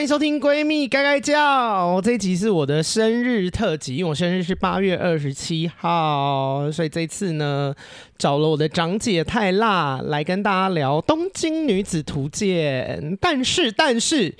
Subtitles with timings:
[0.00, 7.74] 欢迎收听闺蜜该该叫这一集是我的生日特辑因为我生日是八月二十七号所以这次呢
[8.16, 13.18] 找了我的长姐太辣来跟大家聊东京女子图鉴。
[13.20, 14.34] 但是但是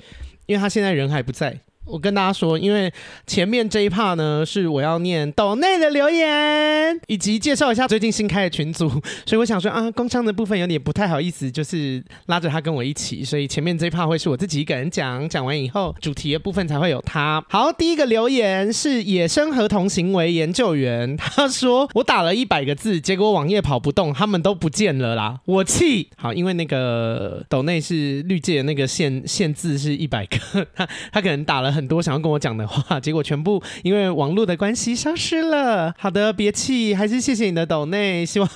[0.47, 2.91] 因为她现在人还不在我跟大家说，因为
[3.27, 8.87] 前面这一 part 呢是我要念岛内的留言，以及介绍一下最近新开的群组，
[9.25, 17.43] 所以我想说啊，工商的部分有点不太好意思，就是拉着他跟我一起，所以前面这一 part 会是我自己一个人讲，讲完以后主题的部分才会有他。
[17.49, 26.07] 好，第一个留言是野生合同行为研究员，他说我打了一百个字，结果网页跑不动，他们都不见了啦，我气。
[26.15, 31.80] 好，因为那个岛内是绿界那个限限字是一百个，他 他可能打了很。
[31.81, 35.93] 很多想要跟我讲的话， 结果全部因为网络的关系消失了。
[35.97, 38.49] 好的，别气，还是谢谢你的抖内，希望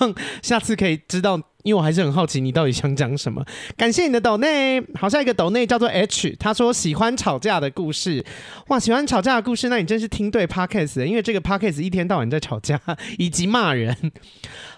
[0.43, 1.41] 下次可以知道。
[1.63, 3.43] 因为我还是很好奇你到底想讲什么，
[3.75, 4.79] 感谢你的抖内。
[4.93, 8.23] 好，下一个抖内叫做 H，他说喜欢吵架的故事。
[8.67, 12.79] 哇，喜欢吵架的故事，那你真是听对 podcast，因为这个 podcast 一天到晚在吵架
[13.17, 14.11] 以及骂人。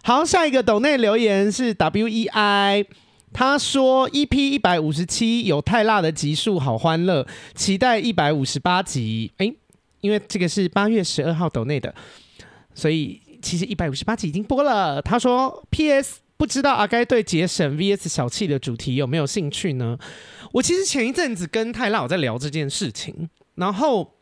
[0.01, 2.85] 好，下一个抖内留言是 W E I。
[3.37, 9.31] 他说 ep 一百五十七有太辣的集数好欢乐期待一百五十八集。
[9.37, 9.55] 诶
[10.01, 11.93] 因为这个是八月十二号岛内的
[12.73, 14.99] 所以其实一百五十八集已经播了。
[15.03, 19.99] 他说 ps 不知道啊该对节省 vs 小气的主题有没有兴趣呢？
[20.53, 24.15] 我其实前一阵子跟太辣我在聊这件事情然后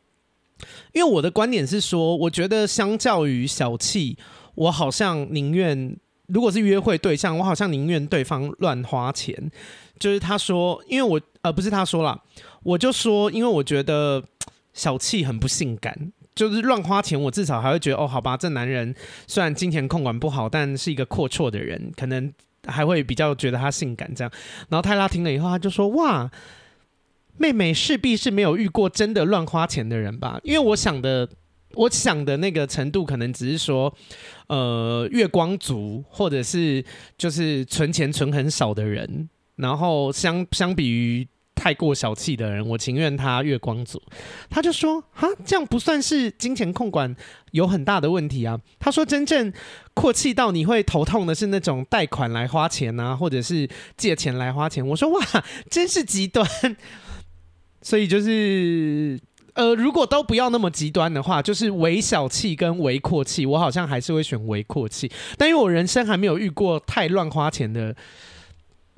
[0.92, 4.18] 因为我的观点是说我觉得相较于小气
[4.56, 5.96] 我好像宁愿
[6.28, 9.52] 如果是约会对象，我好像宁愿对方乱花钱。
[9.98, 12.20] 就是他说，因为我呃不是他说啦，
[12.64, 14.22] 我就说因为我觉得
[14.74, 17.20] 小气、很不性感，就是乱花钱。
[17.22, 18.94] 我至少还会觉得哦，好吧，这男人
[19.26, 22.34] 虽然金钱控管不好，但是一个阔绰的人可能
[22.68, 24.14] 还会比较觉得他性感。
[24.14, 24.32] 这样
[24.68, 26.30] 然后泰拉听了以后，他就说：哇，
[27.38, 30.42] 妹妹势必是没有遇过真的乱花钱的人吧？
[30.44, 31.30] 因为我想的。
[31.76, 33.94] 我想的那个程度，可能只是说，
[34.48, 36.84] 呃，月光族或者是
[37.18, 44.02] 就是存钱存很少的人，然后相相比于太过小气的人，我情愿他月光族。
[44.50, 47.16] 他就说，哈，这样不算是金钱控管
[47.52, 48.60] 有很大的问题啊。
[48.78, 49.52] 他说，真正
[49.94, 54.86] 阔气到你会头痛的是那种贷款来花钱啊，或者是借钱来花钱。
[54.86, 55.22] 我说，哇，
[55.70, 56.46] 真是极端。
[57.82, 59.20] 所以就是
[59.56, 65.10] 呃，如果都不要那么极端的话，就是微小气跟微阔气，我好像还是会选微阔气。
[65.38, 67.96] 但因为我人生还没有遇过太乱花钱的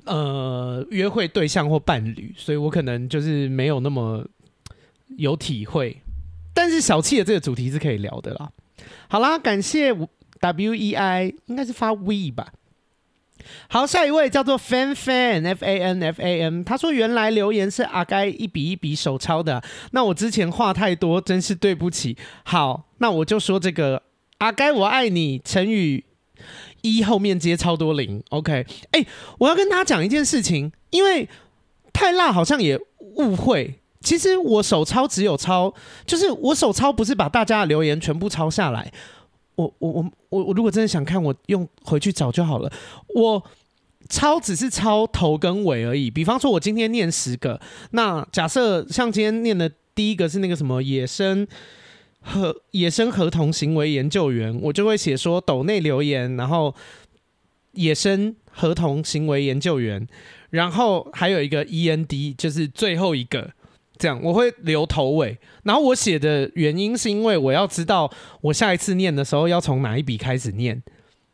[0.04, 4.26] 呃约会对象或伴侣，所以我可能就是没有那么
[5.16, 5.96] 有体会。
[6.52, 8.50] 但是小气的这个主题是可以聊的啦。
[9.08, 9.94] 好啦，感谢
[10.40, 12.52] W E I，应该是发 We 吧。
[13.68, 22.16] 好，下一位叫做 Fan Fan F A N F A N，他说原来留言是阿该一笔一笔手抄的，那我之前话太多，真是对不起。
[22.44, 24.02] 好，那我就说这个
[24.38, 26.04] 阿该我爱你成语
[26.82, 28.64] 一后面接超多零，OK？
[28.92, 29.04] 哎、
[29.38, 31.28] 我要跟大家讲一件事情，因为
[31.92, 32.78] 太辣好像也
[33.16, 33.80] 误会。
[34.00, 35.74] 其实我手抄只有抄，
[36.06, 38.92] 就是我手抄不是把大家的留言全部抄下来，
[39.58, 42.72] 我我我我我如果真的想看，我用回去找就好了。
[43.16, 43.42] 我
[44.08, 47.60] 抄只是抄头跟尾而已，比方说我今天念十个，
[47.90, 51.44] 那假设像今天念的第一个是那个什么野生
[52.20, 56.72] 和野生合同行为研究员，我就会写说抖内留言，然后
[57.72, 60.06] 野生合同行为研究员，
[60.50, 63.50] 然后还有一个 END 就是最后一个。
[63.98, 68.10] 这样我会留头尾然后我写的原因是因为我要知道
[68.40, 70.82] 我下一次念的时候要从哪一笔开始念。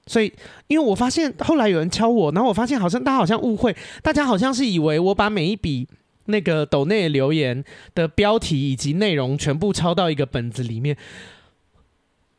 [0.07, 0.33] 所以
[0.67, 5.89] 因为我发现后来有人敲我然后我发现好像大家好像误会大家好像是以为我把每一笔
[6.27, 7.63] 那个抖内的留言
[7.95, 10.97] 的标题以及内容全部抄到一个本子里面。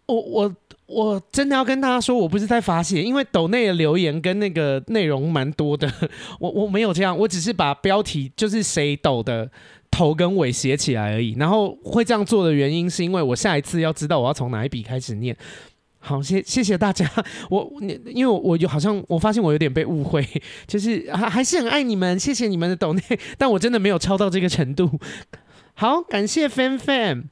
[0.08, 0.56] 我我
[0.88, 5.92] 我真的要跟大家说我不是在发泄因为抖内的留言跟那个内容蛮多的。
[6.40, 9.50] 我我没有这样我只是把标题就是谁抖的
[9.96, 15.36] 头跟尾写起来而已然后会这样做的原因是因为我下一次要知道我要从哪一笔开始念。
[16.00, 17.10] 好谢谢谢大家
[17.50, 20.24] 我你因为我有好像我发现我有点被误会
[20.68, 23.02] 就是还还是很爱你们谢谢你们的懂内
[23.38, 25.00] 但我真的没有抄到这个程度。
[25.74, 27.24] 好感谢 fan fan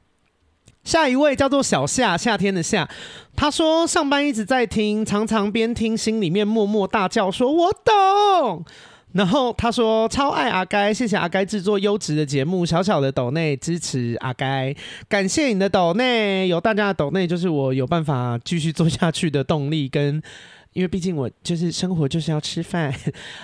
[0.82, 2.88] 下一位叫做小夏夏天的夏。
[3.36, 8.64] 他说上班一直在听常常边听心里面默默大叫说我懂。
[9.14, 14.74] 然后他说超爱阿该谢谢阿该制作优质的节目小小的斗内支持阿该
[15.08, 20.20] 感谢你的斗内有大家的斗内就是我有办法继续做下去的动力跟
[20.72, 22.92] 因为毕竟我就是生活就是要吃饭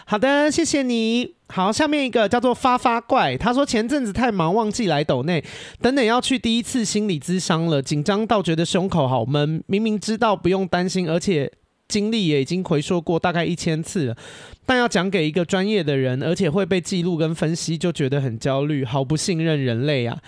[0.05, 1.41] 好的谢谢你。
[1.51, 5.45] 好下面一个叫做发发怪他说前阵子太忙忘记来斗内
[5.81, 11.51] 等等要去第一次心理咨商了紧张到觉得胸口好闷明明知道不用担心而且
[11.91, 14.17] 经历也已经回溯过大概一千次了，
[14.65, 20.23] 但要讲给一个专业的人，而且会被记录跟分析，就觉得很焦虑，好不信任人类啊！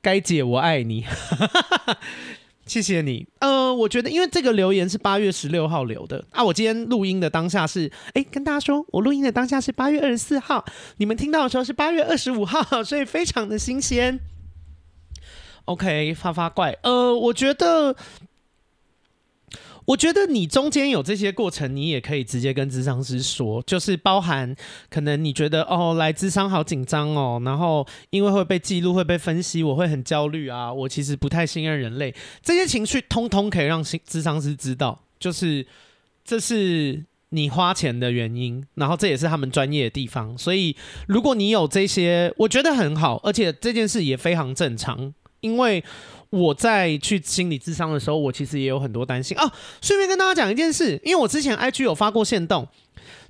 [0.00, 1.04] 该姐我爱你。
[2.64, 3.26] 谢谢你。
[3.40, 10.64] 呃，我觉得，因为这个留言是八月十六号留的啊，我今天录音的当下是，哎，跟大家说，我录音的当下是八月二十四号，
[10.98, 14.20] 你们听到的时候是八月二十五号，所以非常的新鲜。
[15.64, 16.78] OK，发发怪。
[16.82, 17.96] 呃，我觉得。
[19.92, 24.56] 我觉得你中间有这些过程，你也可以直接跟咨商师说，就是包含
[24.88, 35.66] 可能你觉得哦，来智商好紧张哦，然后因为会被记录、会被分析，我会很焦虑啊，我其实不太信任人类，这些情绪通通可以让咨商师知道，就是
[36.24, 40.74] 这是你花钱的原因，然后这也是他们专业的地方，所以
[41.06, 45.84] 如果你有这些，我觉得很好，而且这件事也非常正常，因为。
[46.32, 49.52] 我在去心理咨商的时候，我其实也有很多担心哦。
[49.82, 52.66] 顺便跟大家讲一件事，因为我之前 IG 有发过线动，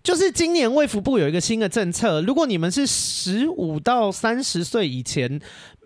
[0.04, 5.40] 就是今年卫福部有一个新的政策，如果你们是十五到三十岁以前，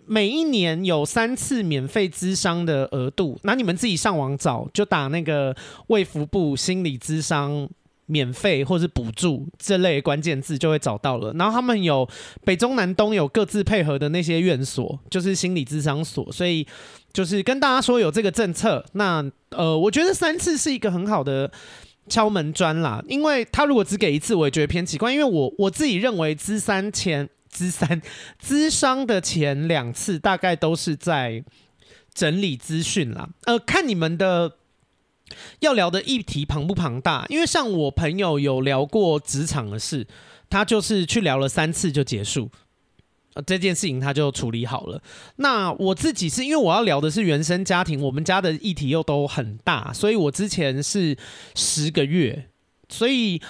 [0.05, 5.55] 每一年有三次免费咨商的额度，那你们自己上网找，就打那个
[5.87, 7.67] 卫福部心理咨商。
[8.09, 12.07] 免费或是补助这类关键字就会找到了，然后他们有
[12.45, 16.65] 北中南东有各自配合的那些院所，就是心理咨商所，所以
[17.17, 18.85] 就是跟大家说有这个政策。
[18.93, 21.51] 那呃，我觉得三次是一个很好的
[22.07, 25.11] 敲门砖啦，因为他如果只给一次，我也觉得偏奇怪。
[25.11, 27.99] 因为我我自己认为资三前资三
[28.37, 31.43] 资商的前两次大概都是在
[32.13, 34.57] 整理资讯啦，呃，看你们的。
[35.59, 37.25] 要聊的议题庞不庞大？
[37.27, 40.07] 因为像我朋友有聊过职场的事，
[40.49, 42.49] 他就是去聊了三次就结束，
[43.45, 45.01] 这件事情他就处理好了。
[45.37, 51.17] 那我自己是因为我要聊的是原生家庭，我们家的议题又都很大，所以我之前是
[51.55, 52.47] 十个月，
[52.89, 53.41] 所以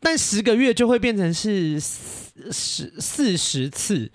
[0.00, 4.10] 但十个月就会变成是四十四十次，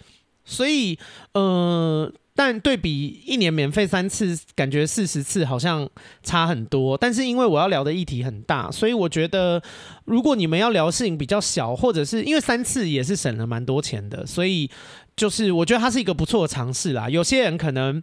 [0.45, 0.97] 所以
[1.33, 2.11] 呃。
[2.43, 5.87] 但对比一年免费三次，感觉四十次好像
[6.23, 6.97] 差很多。
[6.97, 9.61] 但是因为我要聊的议题很大，所以我觉得
[10.05, 14.67] 如果你们要聊事情比较小，或者是因为三次也是省了蛮多钱的，所以
[15.15, 17.07] 就是我觉得它是一个不错的尝试啦。
[17.07, 18.01] 有些人可能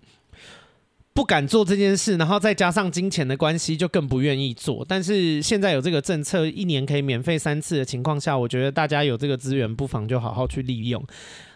[1.13, 4.87] 不敢做这件事，然后再加上金钱的关系，就更不愿意做。
[4.89, 11.05] 但是现在有这个政策，一年可以免费三次的情况下，我觉得大家有这个资源，不妨就好好去利用。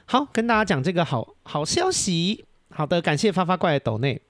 [0.06, 2.44] 好，跟大家讲这个好好消息。
[2.74, 4.20] 好的，感谢发发怪的抖内。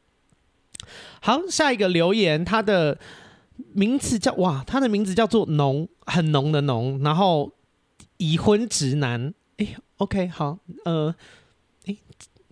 [1.20, 2.98] 好，下一个留言，他的
[3.72, 7.52] 名字叫哇，他的名字叫做浓，很浓的浓，然后
[8.16, 9.32] 已婚直男。
[9.58, 9.68] 哎
[9.98, 11.14] ，OK，好，呃，
[11.86, 11.96] 哎，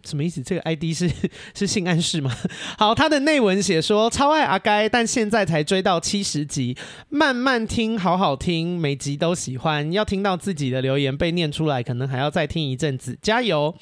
[0.05, 0.41] 什么意思？
[0.43, 1.11] 这个 ID 是
[1.55, 2.31] 是性暗示吗？
[2.79, 6.77] 好，他的内文写说超爱阿该，但现在才追到七十集，
[7.09, 9.91] 慢慢听，好好听，每集都喜欢。
[9.91, 13.75] 要听到自己的留言被念出来，可能还要再听一阵子，加油！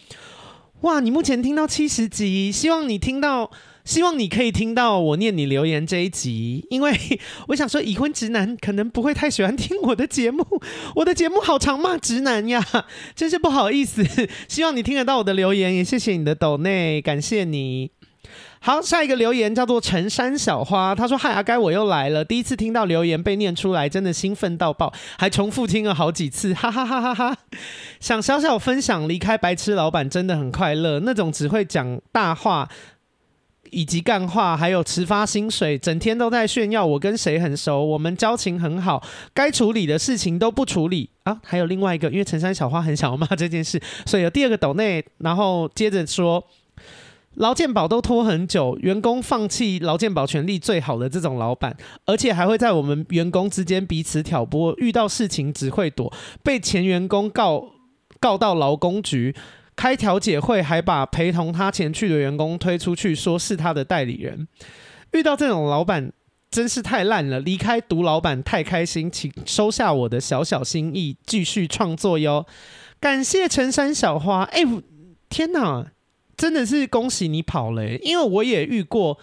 [0.83, 3.51] 哇，你目前听到七十集，希望你听到，
[3.85, 6.97] 希望你可以听到我念你留言这一集，因为
[7.49, 10.47] 我想说已婚直男可能不会太喜欢听我的节目，
[10.95, 12.65] 我的节目好长骂直男呀，
[13.17, 14.07] 真是不好意思。
[14.47, 17.91] 希望你听得到我的留言，也谢谢你的抖内，感谢你。
[18.61, 27.37] 好，下一个留言叫做陈山小花，他说：“嗨，阿该我又来了，第一次听到留言被念出来，真的兴奋到爆，还重复听了好几次，哈哈哈哈哈！
[28.01, 32.69] 想小小分享，离开白痴老板真的很快乐，那种只会讲大话
[33.71, 39.01] 以及干话，还有迟发薪水，整天都在炫耀我跟谁很熟，我们交情很好，
[39.33, 41.41] 该处理的事情都不处理啊。
[41.45, 46.45] 还有另外一个，因为陈山小花很想要骂这件事，所以有第二个抖内，然后接着说。”
[47.39, 57.71] 劳健保都拖很久，员工放弃劳健保权利最好的这种老板，而且还会在我们员工之间彼此挑拨，遇到事情只会躲，被前员工告
[58.19, 59.35] 告到劳工局，
[59.77, 64.49] 开调解会还把陪同他前去的员工推出去，说是他的代理人。
[65.13, 66.13] 遇到这种老板
[66.51, 72.45] 真是太烂了，离开毒老板太开心，请收下我的小小心意，继续创作哟。
[72.99, 74.65] 感谢陈山小花，哎，
[75.29, 75.93] 天哪！
[76.39, 79.19] 真的是恭喜你跑了，因为我也遇过，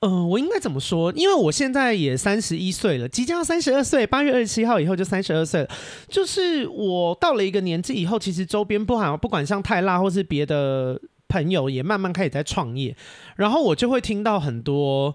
[0.00, 1.12] 呃，我应该怎么说？
[1.12, 5.68] 因为我现在也三十一岁了，即将三十二岁，八月二十七号以后就三十二岁了。
[6.08, 12.96] 就是我到了一个年纪以后，其实周边不好，不管像泰辣或是别的朋友，也慢慢开始在创业，
[13.36, 15.14] 然后我就会听到很多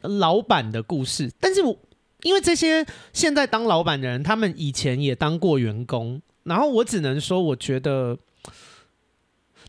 [0.00, 1.76] 老板的故事，但是我
[2.22, 8.18] 因为这些现在当老板的人，他们以前也当过员工，然后我只能说，我觉得。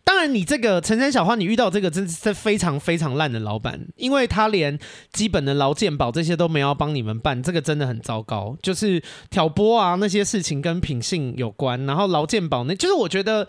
[0.03, 4.77] 当然，你这个陈山小花，你遇到这个真是非常非常烂的老板，因为他连
[5.13, 8.57] 基本的劳健保这些都没有帮你们办，这个真的很糟糕。
[8.61, 13.47] 就是挑拨啊那些事情跟品性有关，然后劳健保那，就是我觉得，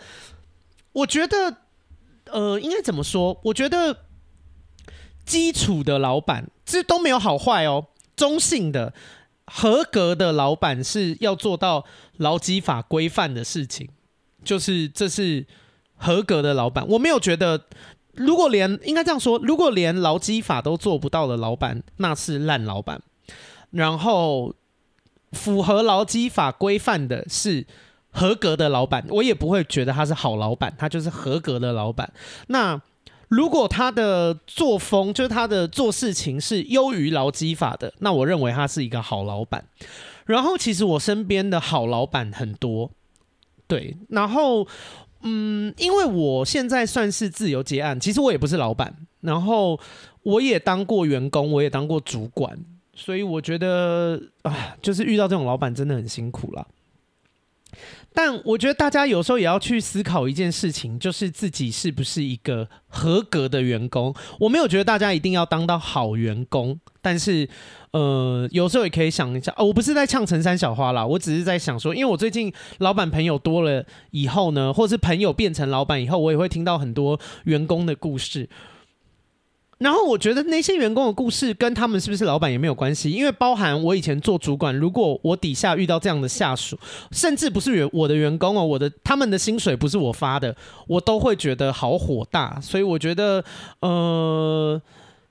[0.92, 1.56] 我觉得，
[2.26, 3.40] 呃，应该怎么说？
[3.44, 4.04] 我觉得
[5.24, 8.92] 基础的老板这都没有好坏哦，中性的、
[9.46, 11.86] 合格的老板是要做到
[12.18, 13.88] 劳基法规范的事情，
[14.44, 15.46] 就是这是。
[16.02, 17.62] 合格的老板，我没有觉得，
[18.14, 23.00] 如果连应该这样说，如果连劳基法都做不到的老板，那是烂老板。
[23.70, 24.52] 然后
[25.30, 27.64] 符合劳基法规范的是
[28.10, 32.12] 合格的老板，我也不会觉得他是好老板，他就是合格的老板。
[32.48, 32.82] 那
[33.28, 39.64] 如果他的作风，就是他的做事情是优于劳基法的，那我认为他是一个好老板。
[40.26, 42.90] 然后其实我身边的好老板很多，
[43.66, 44.66] 对，然后。
[45.22, 49.78] 嗯，因为我现在算是自由结案，其实我也不是老板，然后
[50.22, 52.58] 我也当过员工，我也当过主管，
[52.94, 56.66] 所以我觉得啊，就是遇到这种老板真的很辛苦了。
[58.14, 64.14] 但我觉得大家有时候也要去思考一件事情，就是自己是不是一个合格的员工。
[64.40, 67.48] 我没有觉得大家一定要当到好员工，但是
[67.92, 78.48] 呃，有时候也可以想一下，哦，我不是在呛陈山小花啦，我只是在想说，因为我最近老板朋友多了以后呢，或是朋友变成老板以后，我也会听到很多员工的故事。
[79.82, 86.78] 然后我觉得那些员工的故事跟他们是不是老板也没有关系，因为包含我以前做主管，如果我底下遇到这样的下属，
[87.10, 90.54] 甚至不是员我的员工哦，我的他们的薪水不是我发的，
[90.86, 92.60] 我都会觉得好火大。
[92.60, 93.44] 所以我觉得，
[93.80, 94.80] 呃，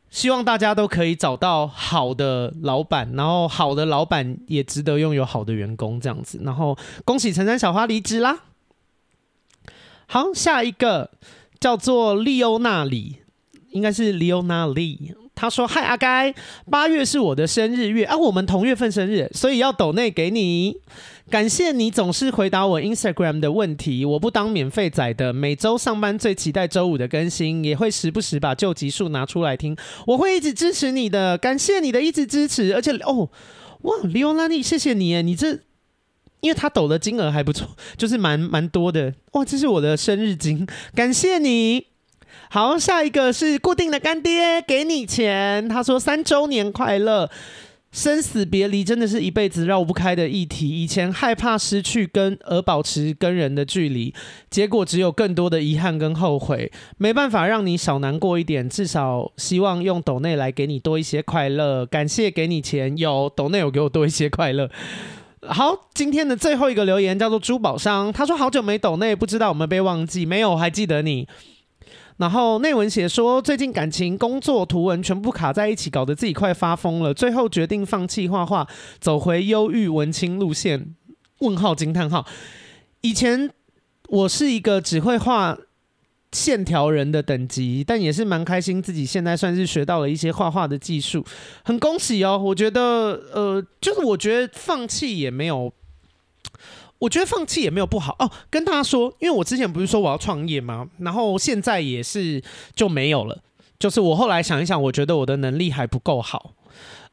[0.10, 6.42] 希望大家都可以找到好的老板，然后好的老板也值得拥有好的员工这样子。
[6.44, 8.40] 然后恭喜陈山小花离职啦！
[10.08, 11.12] 好，下一个
[11.58, 13.21] 叫做利欧纳里。
[13.72, 16.34] 应该是 Leona Lee，他说：“嗨，阿该，
[16.70, 20.78] 八月是我的生日月啊，我们同月份生日，所以要抖内给你。
[21.30, 25.32] 感谢你总是回答我 Instagram 的问题，我不当免费仔的。
[25.32, 29.76] 每周上班最期待周五的更新，也会时不时把旧集数拿出来听。
[30.08, 32.76] 我会一直支持你的，感谢你的一直支持。
[32.76, 33.30] 而且哦，
[33.84, 35.60] 哇，Leona Lee，谢谢你，你这，
[36.42, 39.14] 因为他抖的金额还不错，就是蛮蛮多的。
[39.32, 41.86] 哇，这是我的生日金，感谢你。”
[42.54, 45.70] 好，下一个是固定的干爹，给你钱。
[45.70, 47.30] 他说三周年快乐，
[47.94, 50.68] 生死别离真的是一辈子绕不开的议题。
[50.68, 54.14] 以前害怕失去跟而保持跟人的距离，
[54.50, 56.70] 结果只有更多的遗憾跟后悔。
[56.98, 61.86] 没办法让你少难过一点，至少希望用抖内来给你多一些快乐。
[61.86, 64.70] 感谢给你钱，有抖内有给我多一些快乐。
[65.48, 70.26] 好，今天的最后一个留言叫做珠宝商，他说好久没抖内，不知道有没有被忘记？
[70.26, 71.26] 没有，还记得你。
[72.22, 77.12] 然后内文写说，最近感情、工作、图文全部卡在一起，搞得自己快发疯了。
[77.12, 78.68] 最后决定放弃画画，
[79.00, 80.94] 走回忧郁文青路线。
[81.40, 82.24] 问号惊叹号！
[83.02, 83.50] 以前
[84.08, 85.58] 我是一个只会画
[86.32, 91.26] 线条人的等级，但也是蛮开心，自己现在算是学到了一些画画的技术，
[91.64, 92.38] 很恭喜哦！
[92.38, 95.74] 我觉得，呃，就是我觉得放弃也没有。
[97.02, 98.32] 我觉得放弃也没有不好哦。
[98.50, 100.88] 跟大家说，因为我之前不是说我要创业吗？
[101.00, 102.42] 然后现在也是
[102.76, 103.40] 就没有了。
[103.80, 106.54] 就是我后来想一想，我觉得我的能力还不够好。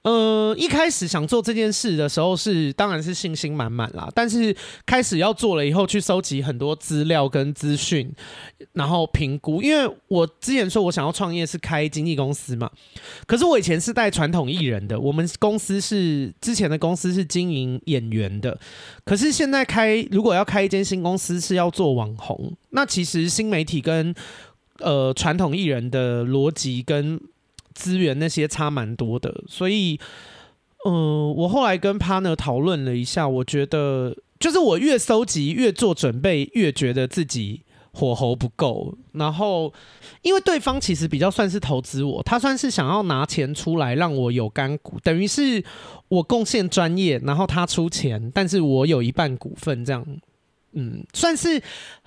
[0.05, 4.09] 呃，一开始想做这件事的时候是，当然是信心满满啦。
[4.15, 8.11] 但是开始要做了以后，去收集很多资料跟资讯，
[8.73, 9.61] 然后评估。
[9.61, 12.71] 因为我之前说我想要创业是开经纪公司嘛，
[13.27, 18.59] 可是我以前是带传统艺人的，我们公司是之前的公司是经营演员的，
[19.05, 24.15] 可是现在开如果要开一间新公司是要做网红，那其实新媒体跟
[24.79, 27.21] 呃传统艺人的逻辑跟。
[27.79, 30.01] 资源那些差蛮多的，所以，
[30.85, 38.99] 嗯、我后来跟 partner 讨论了一下，我觉得就是我越搜集越做准备，越觉得自己火候不够。
[39.13, 39.73] 然后，
[40.23, 45.63] 因为对方其实比较算是投资我，他算是想要拿钱出来让我有干股，等于是
[46.09, 50.05] 我贡献专业，然后他出钱，但是我有一半股份这样。
[50.79, 51.61] 嗯，算是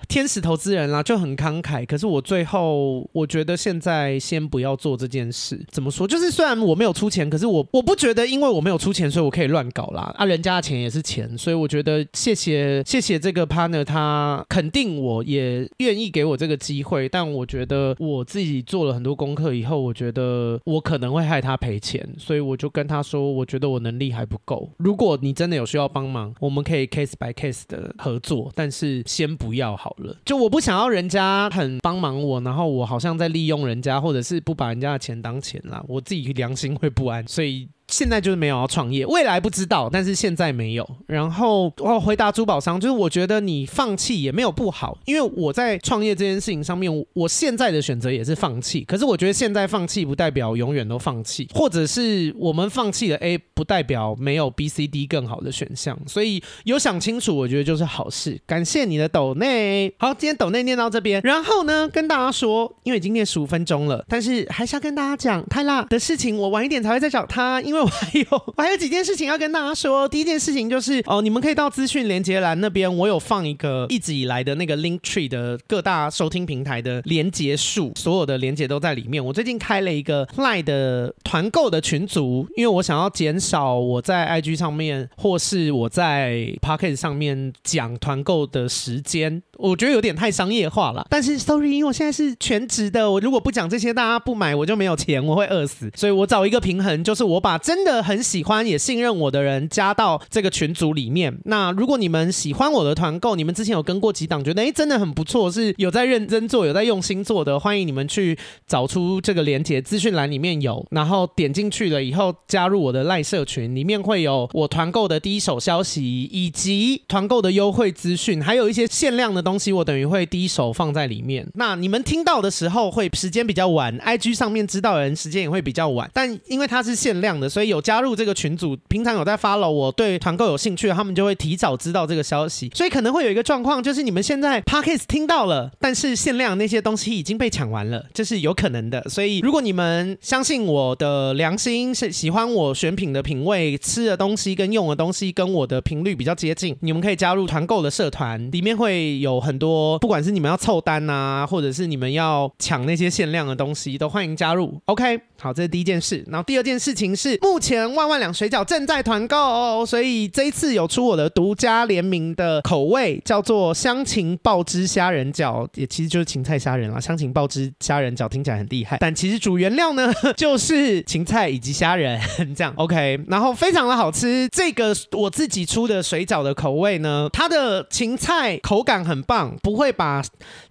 [0.08, 1.84] 天使投资人啦，就很慷慨。
[1.84, 5.62] 可是我最后我觉得现在先不要做这件事。
[5.70, 6.08] 怎么说？
[6.08, 10.14] 就是虽然我没有出钱，可是我我不觉得因为我没有出钱，所以我可以乱搞啦。
[10.16, 17.06] 啊，人家的钱也是钱，所以我觉得谢谢谢谢这个 partner，他肯定我也愿意给我这个机会。
[17.06, 24.70] 但我觉得我自己做了很多功课以后，我觉得我可能会害他赔钱，所以我就跟他说，我觉得我能力还不够。
[24.78, 30.16] 如果你真的有需要帮忙，我们可以 case by case 的合作，但是先不要好了。
[30.24, 37.68] 就我不想要人家很帮忙我，然后我好像在利用人家，或者是不把人家的钱当钱啦，我自己良心会不安，所以。
[37.92, 40.88] 现在就是没有要创业，未来不知道，但是现在没有。
[41.06, 48.80] 然后我回答珠宝商，就是我觉得你放弃也没有不好，因为我在创业这件事情上面，我现在的选择也是放弃。
[48.84, 55.98] 可是我觉得现在放弃不代表永远都放弃，或者是我们放弃了 A，不代表没有 B、C、D 更好的选项。
[56.06, 58.40] 所以有想清楚，我觉得就是好事。
[58.46, 67.81] 感谢你的抖内，好，今天抖内念到这边，然后呢，跟大家说，因为已经念十五分钟了，但是还是要跟大家讲泰辣的事情，我晚一点才会再找他，因为。
[67.84, 70.08] 我还有我还有几件事情要跟大家说。
[70.08, 79.24] 第一件事情就是哦，你们可以到资讯连接栏那边，我有放一个一直以来的那个 link tree 的各大收听平台的连结数，所有的连接都在里面。
[79.24, 91.06] 我最近开了一个 Line 的团购的群组，因为我想要减少我在 IG 上面或是我在 Podcast 上面讲团购的时间，我觉得有点太商业化了。
[91.08, 95.90] 但是 sorry，因为我现在是全职的，我如果不讲这些，大家不买我就没有钱，我会饿死。
[95.94, 101.38] 所以我找一个平衡，就是我把真的很喜欢也信任我的人加到这个群组里面。
[101.44, 121.46] 那如果你们喜欢我的团购，你们之前有跟过几档，觉得哎真的很不错，是有在认真做、有在用心做的，欢迎你们去找出这个连接，资讯栏里面有，然后点进去了以后加入我的赖社群，里面会有我团购的第一手消息，以及团购的优惠资讯，还有一些限量的东东西，我等于会第一手放在里面。
[121.56, 132.70] 那你们听到的时候会时间比较晚，IG 上面知道的人时间也会比较晚，但因为它是限量的，所以有加入这个群组，平常有在 follow 我，对团购有兴趣，他们就会提早知道这个消息。
[132.74, 139.02] 所以可能会有一个状况，就是你们现在 Podcast 听到了，但是限量那些东西已经被抢完了，这是有可能的。
[139.10, 154.80] 所以如果你们相信我的良心，是喜欢我选品的品味，吃的东西跟用的东西跟我的频率比较接近，你们可以加入团购的社团，里面会有很多，不管是你们要凑单啊，或者是你们要抢那些限量的东西，都欢迎加入。
[154.86, 156.24] OK，好，这是第一件事。
[156.28, 167.00] 然后第二件事情是，目前万万两水饺正在团购，所以这一次有出我的独家联名的口味，叫做香芹爆汁虾仁饺，也其实就是芹菜虾仁啦。
[167.00, 172.20] 香芹爆汁虾仁饺听起来很厉害， 但其实主原料呢就是芹菜以及虾仁
[172.54, 172.72] 这样。
[172.76, 174.48] OK，然后非常的好吃。
[174.50, 180.22] 这个我自己出的水饺的口味呢，它的芹菜口感很棒，不会把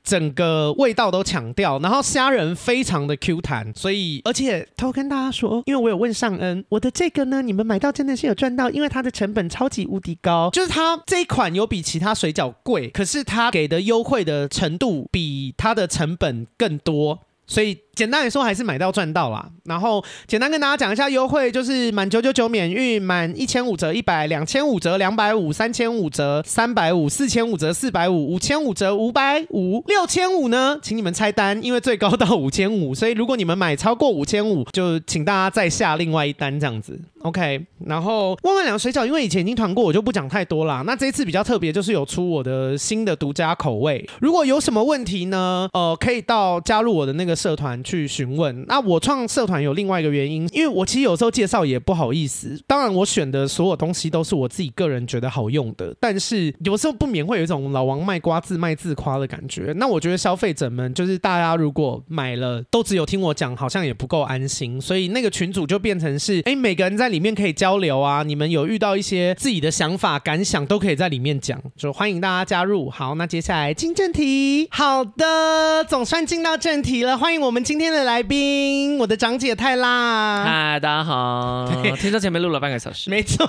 [0.04, 17.80] 整个味道都抢掉，然后虾仁非常的 Q 弹，所以而且偷跟大家说，因为我有问尚恩，我的这个呢，你们买到真的是有赚到，因为它的成本超级无敌高，就是它这一款有比其他水饺贵，可是它给的优惠的程度比它的成本更多，所以。
[18.02, 19.48] 简单来说，还是买到赚到啦。
[19.66, 37.00] 然后简单跟大家讲一下优惠，就是满九九九免运，满一千五折一百，两千五折两百五，三千五折三百五，四千五折四百五，五千五折五百五，六千五呢，请你们拆单，因为最高到五千五，所以如果你们买超过五千五，就请大家再下另外一单这样子。
[37.22, 40.82] OK，然后万万两水饺，因为以前已经团过，我就不讲太多啦。
[40.88, 44.04] 那这一次比较特别，就是有出我的新的独家口味。
[44.20, 47.80] 如果有什么问题呢，呃，可以到加入我的那个社团。
[47.92, 48.66] 去询问。
[48.68, 52.58] 那我创社团有另外一个原因，因为我其实有时候介绍也不好意思。
[52.66, 59.74] 当然，我选的所有东西都是我自己个人觉得好用的，但是有时候不免会有一种老王卖瓜自卖自夸的感觉。
[59.76, 64.80] 那我觉得消费者们就是大家如果买了都只有听我讲，好像也不够安心。
[64.80, 68.24] 所以那个群组就变成是，哎，每个人在里面可以交流啊。
[68.24, 72.90] 你们有遇到一些自己的想法感想，都可以在里面讲，就欢迎大家加入。
[72.90, 74.68] 好，那接下来进正题。
[74.72, 77.18] 好的，总算进到正题了。
[77.18, 77.62] 欢迎我们。
[77.72, 80.44] 今天的来宾，我的长姐泰辣。
[80.44, 81.72] 嗨，大家好。
[81.96, 83.48] 听说前面录了半个小时，没错。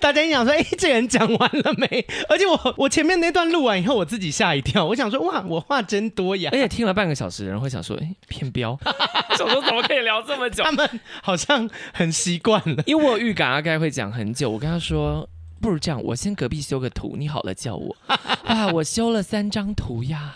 [0.00, 2.04] 大家一想说，哎，这人讲完了没？
[2.28, 4.84] 而且我我前面那段录完以后，我自己吓一跳。
[4.86, 6.50] 我想说，哇，我话真多呀。
[6.52, 8.76] 而且听了半个小时，人会想说，哎，偏标。
[9.38, 10.64] 想说怎么可以聊这么久？
[10.64, 14.50] 他们好像很习惯了，因为我有预感阿该会讲很久。
[14.50, 15.28] 我跟他说，
[15.62, 17.96] 不如这样，我先隔壁修个图，你好了叫我。
[18.44, 20.34] 啊，我修了三张图呀。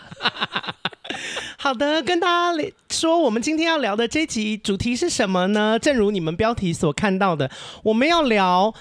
[1.59, 5.77] 好的，跟大家说，我们今天要聊的这集主题是什么呢？
[5.77, 7.51] 正如你们标题所看到的，
[7.83, 8.73] 我们要聊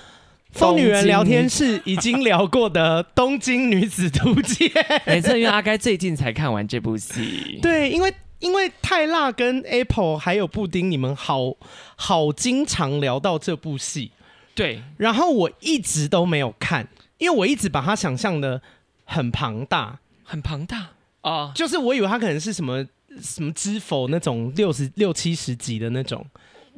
[0.53, 4.69] 疯女人聊天室已经聊过的《东京女子图鉴》，
[5.05, 7.59] 没错，因为阿该最近才看完这部戏。
[7.61, 11.55] 对，因为因为泰辣跟 Apple 还有布丁，你们好
[11.97, 14.13] 好经常聊到这部戏。
[14.57, 16.89] 对，然后我一直都没有看，
[17.19, 18.61] 因为我一直把它想象的
[19.05, 20.89] 很庞大，很庞大
[21.21, 22.85] 啊，就是我以为它可能是什么
[23.21, 26.27] 什么知否那种六十六七十集的那种。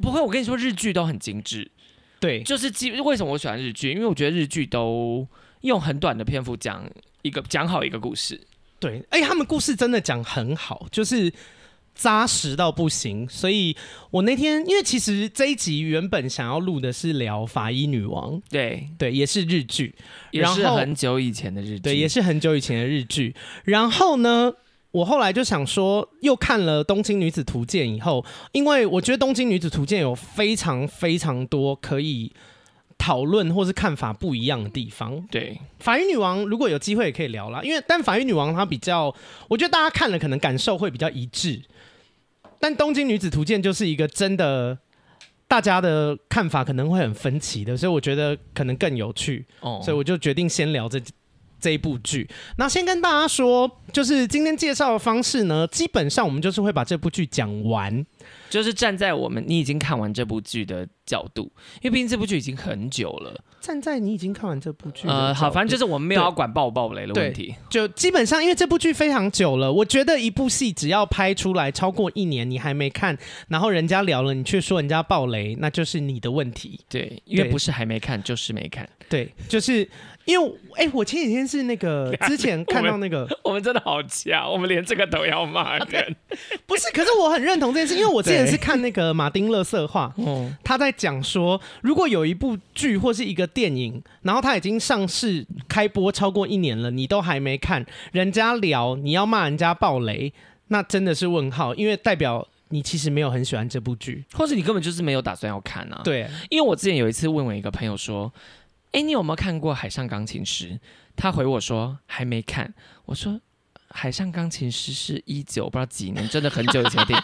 [0.01, 1.71] 不会，我跟你说，日剧都很精致。
[2.19, 3.91] 对，就是基为什么我喜欢日剧？
[3.91, 5.27] 因为我觉得日剧都
[5.61, 6.83] 用很短的篇幅讲
[7.21, 8.39] 一个讲好一个故事。
[8.79, 11.31] 对，哎，他们故事真的讲很好，就是
[11.99, 13.27] 扎实到不行。
[13.27, 13.75] 所以
[14.09, 19.93] 我那天，因为其实这一集原本想要录的是聊法医女王，对对，也是日剧，
[20.31, 23.35] 也是很久以前的日剧，对，也是很久以前的日剧。
[23.65, 24.53] 然后呢，
[24.91, 32.31] 我后来就想说，又看了《东京女子图鉴》以后，因为我觉得《东京女子图鉴》有非常非常多可以
[32.97, 35.25] 讨论或是看法不一样的地方。
[35.29, 39.13] 对，《法医女王》如果有机会也可以聊啦，因为但《法医女王》她比较，
[39.47, 41.61] 我觉得大家看了可能感受会比较一致，
[42.59, 44.77] 但《东京女子图鉴》就是一个真的
[45.47, 49.45] 大家的看法可能会很分歧的，所以我觉得可能更有趣。
[49.61, 50.99] 哦，所以我就决定先聊这。
[51.59, 58.05] 这一部剧，那先跟大家说，就是今天介绍的方式呢，基本上我们就是会把这部剧讲完，
[58.49, 63.43] 就是站在我们你已经看完这部剧的角度，因为毕竟这部剧已经很久了。
[63.59, 67.53] 站在你已经看完这部剧，呃，好，反正就是我们没有要管爆不爆雷的问题。
[67.69, 73.17] 就基本上，因为这部剧非常久了，我觉得一部戏只要拍出来超过一年，你还没看，
[73.49, 76.79] 然后人家聊了，你却说人家爆雷，那就是你的问题。
[76.87, 78.87] 对，因为不是还没看，就是没看。
[79.09, 79.87] 对，就是。
[80.29, 86.15] 因为哎、欸，我前几天是那个 之前看到那个， 我们真的好强，我们连这个都要骂人。
[86.67, 90.13] 不是，可是我很认同这件事，因为我之前是看那个马丁勒色话，
[90.63, 100.31] 他在讲说，如果有一部剧或是一个电影，然后他已经上市开播超过一年了，你都还没看，人家聊你要骂人家爆雷，
[100.67, 106.01] 那真的是问号，因为代表你其实没有很喜欢这部剧，或是你根本就是没有打算要看啊。
[106.03, 108.31] 对，因为我之前有一次问我一个朋友说。
[108.91, 110.69] 哎，你有没有看过《海上钢琴师》？
[111.15, 112.73] 他回我说还没看。
[113.05, 113.33] 我说
[113.89, 117.23] 《海上钢琴师》是一九不知道几年，真的很久以前的。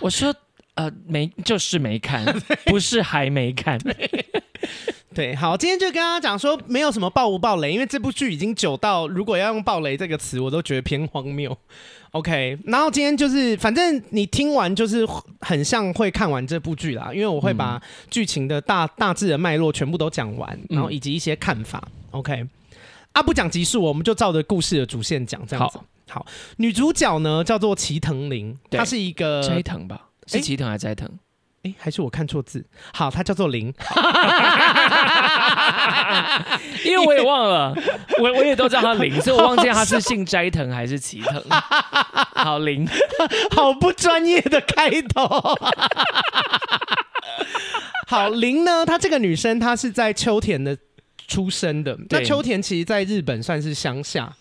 [0.00, 0.34] 我说
[0.74, 2.24] 呃没，就是没看，
[2.66, 3.78] 不是还没看。
[5.14, 11.56] 对，好，今天就跟大家讲说，没有什么爆不爆雷，因为这部剧已经久到，如果要用爆雷这个词，我都觉得偏荒谬。
[12.16, 15.06] OK，然后今天就是，反正你听完就是
[15.40, 21.86] 很像会看完这部剧啦，因为我会把剧情的大大致的脉络全部都讲完，然后以及一些看法。
[22.12, 22.46] OK，
[23.12, 25.78] 啊，不讲集数，我们就照着故事的主线讲，这样子。
[26.08, 26.26] 好，好，
[26.56, 30.08] 女主角呢叫做齐藤玲，她是一个斋藤吧？
[30.26, 31.10] 是齐藤还是斋藤？
[31.66, 32.64] 哎，还是我看错字？
[32.92, 33.74] 好，她叫做铃，
[36.84, 37.74] 因为我也忘了，
[38.22, 41.42] 我我也都叫他林，所以我忘记他是姓斋藤还是齐藤。
[42.34, 42.86] 好，林，
[43.56, 45.26] 好不专业的开头。
[48.06, 48.86] 好，林呢？
[48.86, 50.78] 她这个女生，她是在秋田的
[51.26, 51.98] 出生的。
[52.10, 54.32] 那秋田其实在日本算是乡下。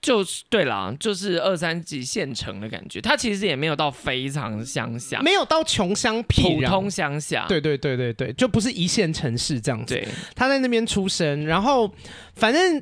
[0.00, 3.00] 就是对啦，就是二三级县城的感觉。
[3.00, 7.46] 他其实也没有到非常乡下，没有到穷乡僻壤，普通乡下。
[7.48, 9.94] 对对对对对，就不是一线城市这样子。
[9.94, 11.92] 对，他在那边出生，然后
[12.34, 12.80] 反正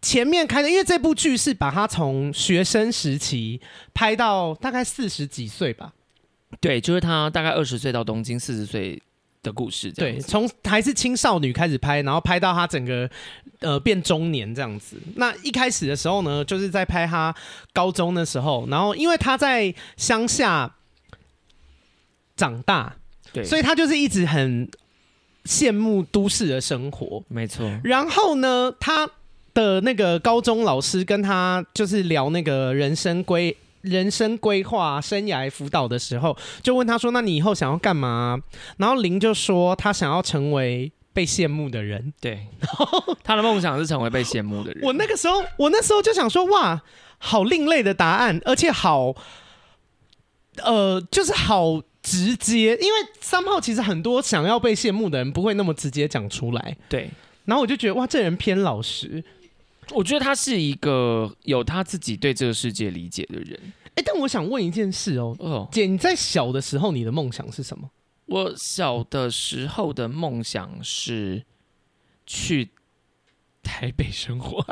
[0.00, 3.60] 前面开的，因为这部剧是把他从学生时期
[3.92, 5.92] 拍到大概四十几岁吧。
[6.60, 9.00] 对，就是他大概二十岁到东京四十岁
[9.42, 13.08] 的故事，对，从还是青少女开始拍，然后拍到她整个
[13.60, 14.96] 呃变中年这样子。
[15.16, 17.34] 那一开始的时候呢，就是在拍她
[17.72, 20.74] 高中的时候，然后因为她在乡下
[22.36, 22.96] 长大，
[23.32, 24.68] 对，所以她就是一直很
[25.44, 27.66] 羡慕都市的生活，没错。
[27.82, 29.08] 然后呢，她
[29.54, 33.56] 的那个高中老师跟她就是聊那个人生规。
[33.82, 38.38] 人生规划、生涯辅导的时候，就问他说：“那你以后想要干嘛？”
[38.78, 44.82] 然后林就说：“他想要成为被羡慕的人。”对，然后他的梦想是成为被羡慕的人。
[44.84, 46.82] 我那个时候，我那时候就想说：“哇，
[47.18, 49.14] 好另类的答案，而且好，
[50.62, 52.76] 呃，就是好直接。
[52.80, 57.10] 因为三炮其实很多想要被羡慕的人不会那么直接讲出来。”对，
[57.46, 59.24] 然后我就觉得：“哇，这人偏老实。”
[59.90, 63.58] 我觉得他是一个有他自己对这个世界理解的人。
[63.90, 67.90] 哎、欸，但我想问一件事哦，哦，姐，你在小的时候，你的梦想是什么？
[68.26, 71.44] 我小的时候的梦想是
[72.24, 72.70] 去
[73.62, 74.64] 台北生活。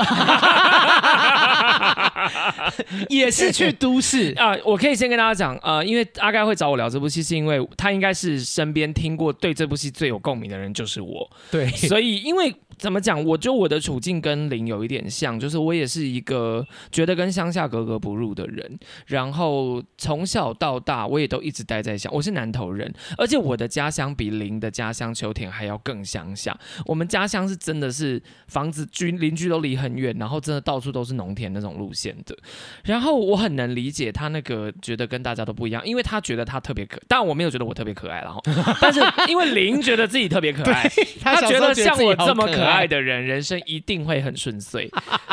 [3.09, 4.63] 也是去都市 啊、呃。
[4.65, 11.29] 我可以先跟大家讲，呃，因为阿盖会找我聊这部戏，是因为他应该是身边听过对这部戏最有共鸣的人就是我。
[11.51, 18.79] 对，所以因为怎么讲，我觉得我的处境跟林有一点像，就是我也是一个觉得跟乡下格格不入的人。
[19.07, 26.57] 然后从小到大，我也都一直待在乡，我是南投人，而且我的家乡比林的家乡秋田还要更乡下。
[26.87, 32.37] 我们家乡是真的是房子居邻居都离很远，然后真的到处都是农田那种路线的。
[32.85, 38.43] 然后我很能理解他那个觉得跟大家都不一样，因为他觉得他特别可，但我没有觉得我特别可爱，然后
[38.81, 40.89] 但是因为林觉得自己特别可爱，
[41.21, 44.91] 他觉得像我这么可爱的人，人生一定会很顺遂。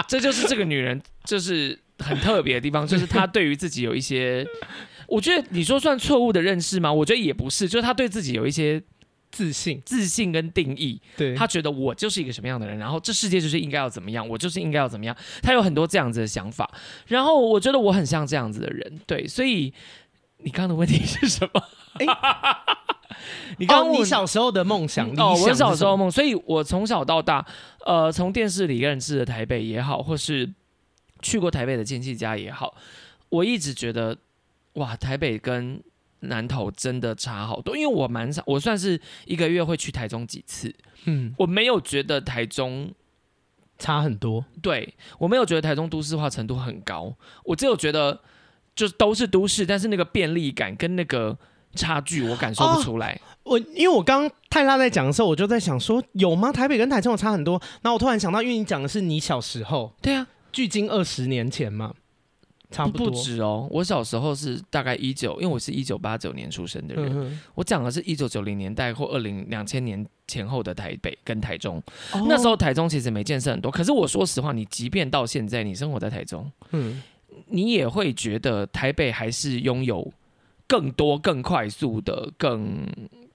[0.07, 4.45] 这就是这个女人就是很特别的地方，就是她对于自己有一些，
[5.07, 6.91] 我觉得你说算错误的认识吗？
[6.91, 8.81] 我觉得也不是，就是她对自己有一些。
[9.31, 16.73] 自信、自信跟定义，对，她觉得我就是一个什么样的人，然后这世界就是应该要怎么样，我就是应该要怎么样，她有很多这样子的想法，
[17.07, 19.73] 然后我觉得我很像这样子的人，对，所以
[20.45, 21.63] 你刚刚的问题是什么？
[21.97, 22.05] 欸、
[23.57, 27.43] 你刚刚你小时候的梦想，哦，我小时候梦，所以我从小到大，
[27.83, 30.53] 呃，从电视里认识的台北也好，或是
[31.23, 32.75] 去过台北的亲戚家也好，
[33.29, 34.15] 我一直觉得，
[34.73, 35.81] 哇，台北跟
[36.19, 40.71] 南投真的差好多，因为我蛮少，我算是一个月会去台中几次，
[41.05, 42.93] 嗯，我没有觉得台中
[43.79, 48.21] 差很多，对，我没有觉得台中都市化程度很高，我只有觉得
[48.75, 51.37] 就都是都市，但是那个便利感跟那个
[51.73, 53.13] 差距我感受不出来。
[53.43, 56.51] 哦、我因为我刚泰拉在讲的时候，我就在想说有吗？
[56.51, 57.61] 台北跟台中有差很多？
[57.83, 61.93] 那我突然想到，因为你讲的是你小时候，对啊，距今二十年前嘛。
[62.71, 71.81] 差不多不止哦，我小时候是大概一九，因为我是一九八九年出生的人，嗯、我讲的是一九九零年代或二零两千年前后的台北跟台中。
[72.11, 77.01] 哦、那时候台中其实没建设很多，可是我说实话，你即便到现在，你生活在台中，嗯，
[77.47, 80.11] 你也会觉得台北还是拥有
[80.67, 82.87] 更多、更快速的、更。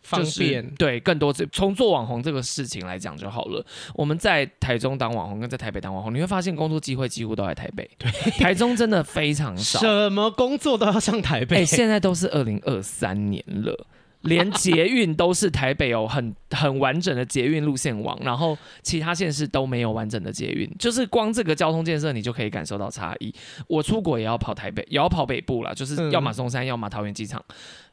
[0.03, 3.65] 方便、就是、对更多，从做网红这个事情来讲就好了。
[3.95, 7.89] 我们在台中当网红，跟在台北当网红，你会发现工作机会几乎都在台北。
[7.99, 11.57] 对，台中真的非常少，什么工作都要上台北。
[11.57, 13.87] 哎、欸，现在都是二零二三年了，
[14.23, 20.71] 连捷运都是台北有很很完整的捷运路线网，然后其他县市都没有完整的捷运。
[20.79, 23.35] 就是光这个交通建设，你就可以感受到差异。
[23.67, 27.43] 我出国也要跑台北，也要跑北部啦，就是要么松山，要么桃园机场。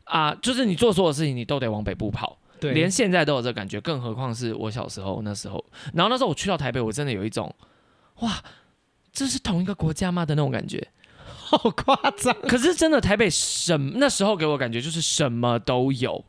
[0.04, 2.38] 啊，就是你做所有事情，你都得往北部跑。
[2.60, 5.64] 对，连现在都有这感觉，更何况是我小时候那时候。
[5.94, 7.54] 然后那时候我去到台北，我真的有一种，
[8.22, 8.42] 哇，
[9.14, 10.86] 这是同一个国家吗的那种感觉，
[11.48, 12.34] 好夸张。
[12.48, 16.24] 可是真的台北什么那时候给我感觉就是什么都有。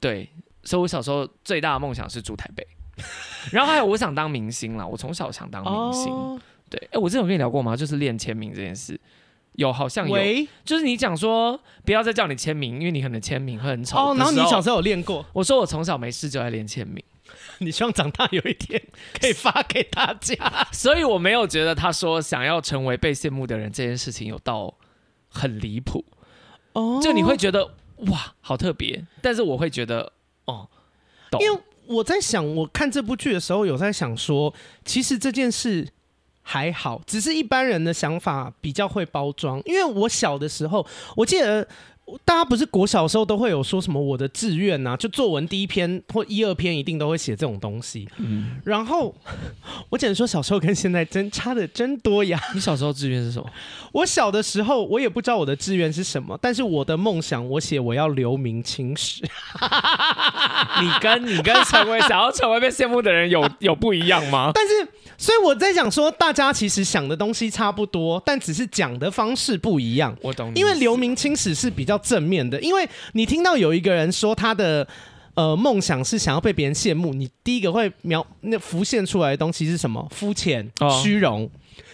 [0.00, 0.28] 对，
[0.62, 2.66] 所以我小时候最大的梦想是住台北。
[3.52, 6.12] 然后还有我想当明星啦，我从小想当明星。
[6.12, 7.76] 哦、对，哎，我之前有跟你聊过吗？
[7.76, 9.00] 就是练签名这件事。
[9.52, 10.16] 有，好像有，
[10.64, 13.96] 就是你讲说不要再叫你签名，因为你可能签名会很丑。
[13.98, 15.24] 哦，然后你小时候有练过？
[15.32, 17.02] 我说我从小没事就爱练签名，
[17.58, 18.82] 你希望长大有一天
[19.20, 20.34] 可以发给大家。
[20.72, 24.74] 所以我没有觉得他说想要成为被羡慕的人这件事情有到
[25.28, 26.04] 很离谱。
[26.72, 27.74] 哦，就你会觉得
[28.06, 30.12] 哇，好特别，但是我会觉得
[30.44, 30.68] 哦，
[31.30, 31.40] 懂。
[31.42, 35.88] 因为我在想，我看这部剧的时候有在想说，其实这件事。
[36.50, 39.60] 还好，只是一般人的想法比较会包装。
[39.66, 41.68] 因为我小的时候，我记得
[42.24, 48.08] 大家不是国小的时候都会有说什么我的志愿呐，就作文第一篇或一二篇一定都会写这种东西。
[48.18, 49.14] 嗯，然后
[49.88, 52.40] 我只能说小时候跟现在真差的真多呀。
[52.54, 53.50] 你小时候志愿是什么？
[53.92, 59.22] 我小的时候我也不知道我的志愿是什么，但是我的梦想我写我要留名青史。
[60.80, 64.50] 你跟你跟成为想要成为被羡慕的人有 有不一样吗？
[64.54, 64.88] 但是。
[65.20, 70.16] 所以我在想说，大家其实想的东西差不多，但只是讲的方式不一样。
[70.22, 70.60] 我懂你。
[70.60, 74.86] 因为留名青史是比较正面的，因为你听到有一个人说他的
[75.34, 80.06] 呃梦想是想要被别人羡慕，你第一个会描那浮现出来的东西是什么？
[80.10, 80.70] 肤浅、
[81.02, 81.44] 虚荣。
[81.44, 81.50] 哦、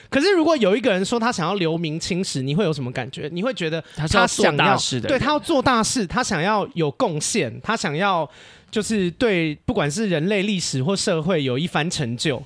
[0.09, 3.29] 可是如果有一个人说他想要留名青史，你会有什么感觉？
[3.33, 8.29] 你会觉得他想要做大事的，对，他要做大事，他想要有贡献，他想要
[8.71, 12.43] 就是对不管是人类历史或社会有一番成就。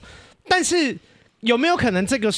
[0.48, 0.96] 但是
[1.40, 2.32] 有没有可能，这个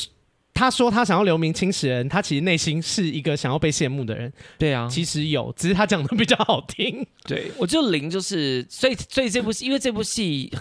[0.60, 4.30] 他说他想要留名青史人，他其实内心是一个想要被羡慕的人？
[4.58, 7.02] 对啊，其实有，只是他讲的比较好听。
[7.24, 10.52] 对，我就零就是，所以所以这部戏，因为这部戏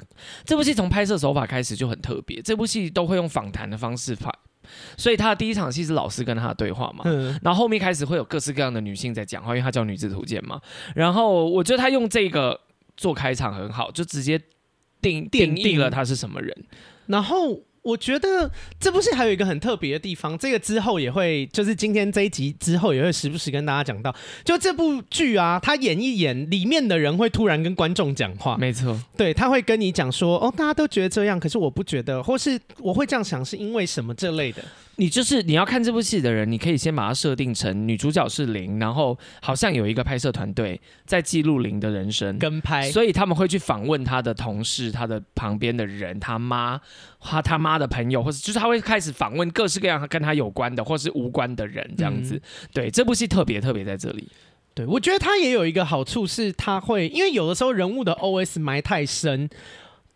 [0.45, 4.31] 这部戏从拍摄手法开始就很特别，这部戏都会用访谈的方式拍，
[4.95, 10.61] 所以他的第一场戏是老师跟他的对话嘛，嗯，然后后面开始会有各式各样的女性在讲话，因为他叫女子图鉴嘛，
[10.95, 12.57] 然后我觉得他用这个
[12.95, 14.39] 做开场很好，就直接
[15.01, 16.55] 定定义了他是什么人。
[17.07, 24.13] 然后我觉得这部戏还有一个很特别的地方，这个之后也会，就是今天这一集之后也会时不时跟大家讲到，
[24.43, 34.63] 就这部剧啊，他演一演，里面的人会突然跟观众讲话，没错，对，他会跟你讲说，哦，大家都觉得这样，可是我不觉得，或是我会这样想是因为什么这类的。
[34.99, 46.81] 你就是你要看这部戏的人，你可以先把它设定成女主角是零，然后好像有一个拍摄团队在记录零的人生跟拍，所以他们会去访问他的同事、他的旁边的人、他妈、
[47.21, 52.35] 他他妈的朋友，或者就是他会开始访问各式各样跟他有关的或是无关的人，这样子。
[52.35, 52.41] 嗯、
[52.73, 54.27] 对，这部戏特别特别在这里。
[54.73, 59.49] 对，我觉得他也有一个好处是，他会因为有的时候人物的 OS 埋太深。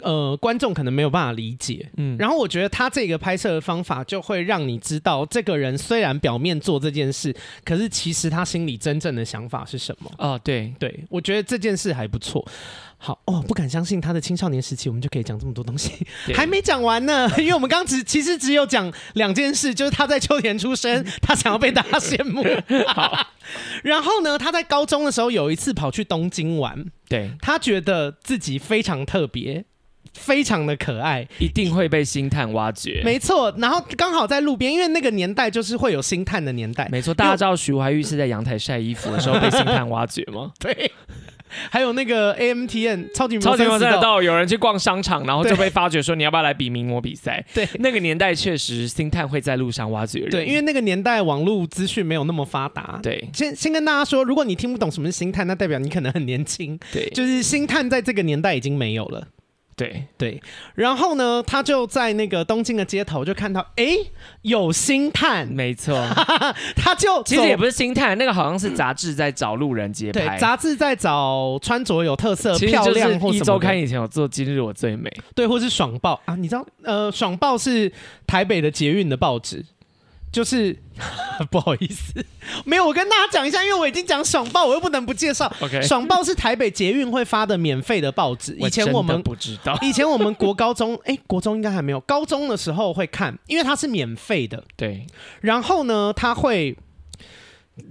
[0.04, 10.12] 呃，观众可能没有办法理解，嗯，然后我觉得他这个拍摄的方法就会让你知道，这个人虽然表面做这件事，可是其实他心里真正的想法是什么？
[10.18, 12.46] 哦，对对，我觉得这件事还不错。
[12.98, 15.92] 好哦，不敢相信他的青少年时期，我们就可以讲这么多东西，
[16.34, 17.30] 还没讲完呢。
[17.38, 22.42] 因为我们刚只其实只有讲两件事，就是他在秋田出生，他想要被大家羡慕。
[22.88, 23.28] 好，
[23.84, 29.66] 然后呢，他在高中的时候有一次跑去东京玩，对，他觉得自己非常特别。
[30.14, 33.02] 非常的可爱，一定会被星探挖掘。
[33.04, 36.88] 没错，然后刚好在路边，因为那个年代就是会有星探的年代。
[36.92, 40.52] 没错，大家知道徐怀钰是在阳台晒衣服的时候被星探挖掘吗？
[40.60, 40.92] 对。
[41.70, 47.46] 还有那个 AMTN 超级超级魔赛道，有人去逛商场，然后就被发觉说，你要不要来比名模比赛？
[47.54, 50.32] 对，那个年代确实星探会在路上挖掘人。
[50.32, 53.00] 对，因为那个年代网络资讯没有那么发达。
[53.04, 56.76] 对，先先跟大家说，如果你听不懂什么是星探，那代表你可能很年轻。
[56.92, 59.28] 对，就是星探在这个年代已经没有了。
[59.76, 60.06] 对。
[60.18, 60.42] 对，
[60.76, 63.98] 然后呢，他就在那个东京的街头就看到，哎，
[64.44, 65.96] 有星探，没错，
[66.78, 73.36] 他就其实也不是星探，那个好像是杂志在找路人街拍，对，杂志在找穿着有特色、漂亮或什么。
[73.36, 76.20] 一周刊以前有做《今日我最美》，对，或是爽报。
[76.26, 77.92] 啊，你知道，呃，爽报是
[78.26, 79.66] 台北的捷运的报纸。
[80.34, 80.76] 就是
[81.52, 82.26] 不好意思，
[82.66, 85.50] 没有，我跟大家讲一下，因为我已经讲爽报，我又不能不介绍。
[85.62, 88.56] OK，爽报是台北捷运会发的免费的报纸。
[88.60, 94.64] 以前我们不知道， 以前我们国高中，哎、欸，国中应该还没有，高中的时候会看，因为它是免费的。
[94.76, 95.06] 对，
[95.42, 96.76] 然后呢，它会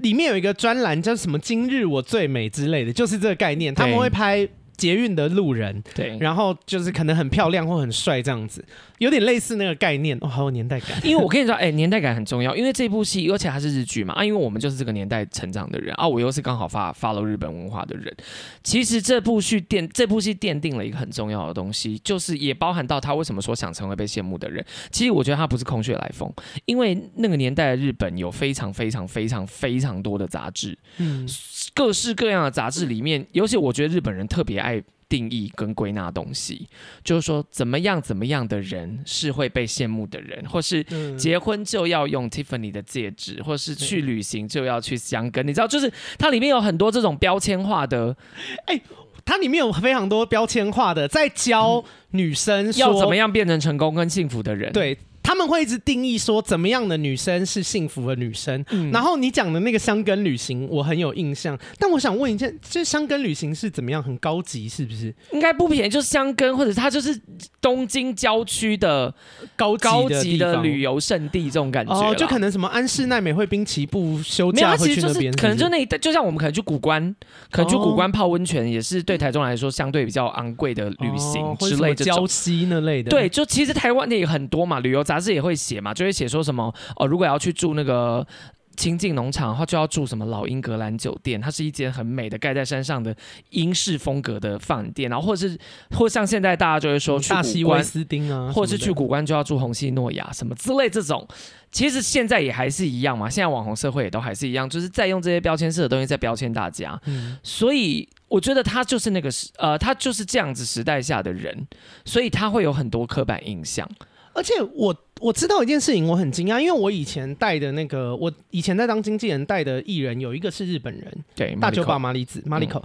[0.00, 4.48] 里面有一个专栏叫什么“今日我最美”之类的，就是这个概念，他们会拍。
[4.74, 8.64] 捷运的路人，对，然后就是可能很漂亮或很帅这样子，
[9.02, 10.90] 有点类似那个概念哦，好有年代感。
[11.02, 18.14] 因为我跟你说，哎、欸，年代感很重要，因为这部戏，而且它是日剧嘛啊，因为我们就是这个年代成长的人啊，我又是刚好发 follow 日本文化的人。
[18.62, 24.64] 其实这部剧奠这部戏奠定了一个很重要的东西，就是也包含到他为什么说想成为被羡慕的人。
[24.90, 26.32] 其实我觉得他不是空穴来风，
[26.64, 31.28] 因为那个年代的日本有非常非常非常非常多的杂志，嗯，
[31.74, 34.82] 各式各样的杂志里面，尤其我觉得日本人特别爱。
[35.12, 36.66] 定义跟归纳东西，
[37.04, 40.82] 就是说怎么样怎么样的人是会被羡慕的人，或是
[41.18, 48.16] 结婚就要用 Tiffany 的戒指，或是去旅行就要去香根，你知道，就是它里面有很多这种标签化的，
[48.64, 48.82] 哎、欸，
[49.22, 54.96] 它里面有非常多标签化的，在教女生要怎么样变成成功跟幸福的人，对。
[55.22, 64.02] 他们会一直定义说怎么样的女生是幸福的女生，嗯、然后你讲的那个香根旅行我很有印象，但我想问一下，这香根旅行是怎么样？
[64.02, 65.14] 很高级是不是？
[65.32, 67.18] 应该不便宜，就是箱根或者它就是
[67.60, 69.14] 东京郊区的
[69.54, 77.14] 高高级的旅游胜地这种感觉，哦，就可能什么安室奈美惠滨崎步休假会去那边，是是可能就那一带，就像我们可能去古关，
[77.50, 83.10] 可能去古关泡温泉也是对台中来说相对比较昂贵的旅行之类的，礁溪那类的。
[83.10, 88.26] 对，就其实台湾也很多嘛，旅游杂志也会写嘛，就会写说什么哦，如果要去住那个
[88.74, 93.14] 清境农场的话，就要住什么老英格兰酒店，它是一间很美的盖在山上的
[93.50, 95.58] 英式风格的饭店，然后或者是
[95.90, 101.28] 或像现在大家就会说去大西威斯汀啊，或者是去古关就要住红西诺亚什么之类这种，
[101.70, 111.68] 其实现在也还是一样嘛，现在网红社会也都还是一样，就是在用这些标签式的东西在标签大家，嗯，所以我觉得他就是那个时呃，他就是这样子时代下的人，
[112.06, 113.86] 所以他会有很多刻板印象。
[114.34, 122.82] 而且我我知道一件事情，我很惊讶，因为我以前带的那个，我以前在当经纪人带的艺人，有一个是日本人，对，大久保麻里子 Mariko，嗯，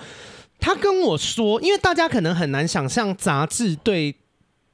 [0.59, 4.13] 他跟我说，因为大家可能很难想象杂志对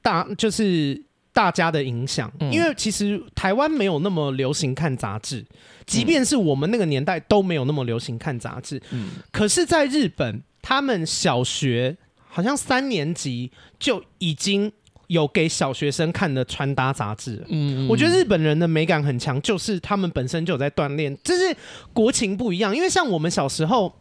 [0.02, 1.00] 大就是
[1.32, 5.46] 大家的影响，嗯，因为其实台湾没有那么流行看杂志，
[5.86, 11.96] 即便是我们那个年代都没有那么流行看杂志，嗯，可是在日本，他们小学
[12.28, 14.72] 好像三年级就已经。
[15.08, 21.56] 有给小学生看的穿搭杂志，嗯，我觉得日本人的美感很强，就是他们本身就有在锻炼，就是
[21.92, 22.76] 国情不一样。
[22.76, 23.94] 因为像我们小时候，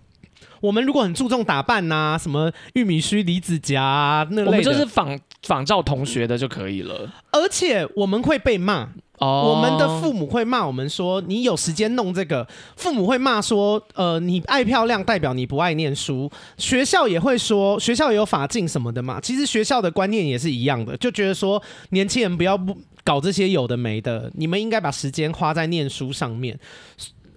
[0.60, 7.10] 我们如果很注重打扮呐、啊，什么玉米须、离子夹啊那类的，我们就是仿仿照同学的就可以了。
[7.32, 8.88] 而且我们会被骂。
[9.18, 12.44] 哦，我们的父母会骂我们说：“你有时间弄这个？”
[12.74, 19.20] 父母会骂说：“呃，你爱漂亮代表你不爱念书。”学校也会说，学校也有法禁什么的嘛。
[19.20, 26.58] 其实学校的观念也是一样的，就觉得说年轻人不要不搞这些有的没的，你们应该把时间花在念书上面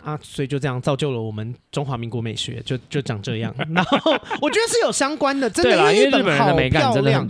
[0.05, 0.19] 啊。
[0.21, 3.53] 所以就这样造就了我们中华民国美学，就就长这样。
[3.73, 7.27] 然后我觉得是有相关的，真的，因为日本好漂亮，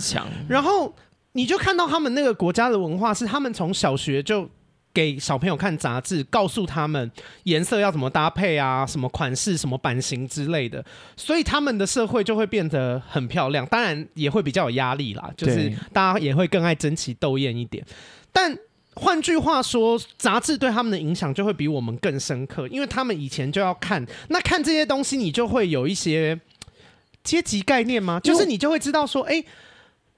[0.48, 0.94] 然后。
[1.38, 4.50] 你就看到他们那个国家的文化是，他们从小学就
[4.94, 7.12] 给小朋友看杂志，告诉他们
[7.44, 10.82] 颜色要怎么搭配啊，什么款式、什么版型之类的，
[11.18, 13.66] 所以他们的社会就会变得很漂亮。
[13.66, 17.86] 当然也会比较有压力啦，就是大家也会更爱争奇斗艳一点。
[18.32, 18.58] 但
[18.96, 26.40] 换句话说，杂志对他们的影响就会比我们更深刻，因为他们以前就要看，那看这些东西，你就会有一些
[27.24, 28.20] 阶级概念吗？
[28.22, 29.44] 就是你就会知道说，哎。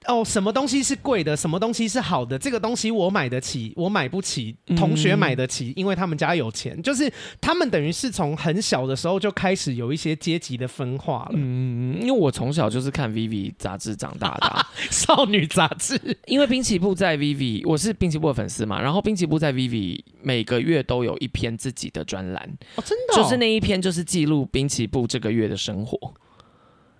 [0.06, 1.36] 哦，什么东西是贵的？
[1.36, 2.38] 什么东西是好的？
[2.38, 4.56] 这个东西我买得起，我买不起。
[4.76, 6.80] 同学买得起，因为他们家有钱。
[6.82, 11.32] 就是他们等于是从很小的时候就开始有一些阶级的分化了。
[11.34, 16.00] 嗯，因为我从小就是看 VV 杂志长大的，啊， 少女杂志。
[16.26, 18.80] 因为滨崎步在 VV，我是滨崎步的粉丝嘛。
[18.80, 22.42] 然后滨崎步在 VV 每个月都有一篇自己的专栏。
[22.76, 23.22] 哦，真的，哦？
[23.22, 26.14] 就是那一篇就是记录滨崎步这个月的生活。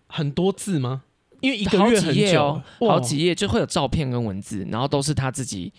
[0.08, 1.02] 很多字吗？
[1.40, 5.72] 因为一个月很久，哦，好几页就会有照片跟文字，然后都是他自己，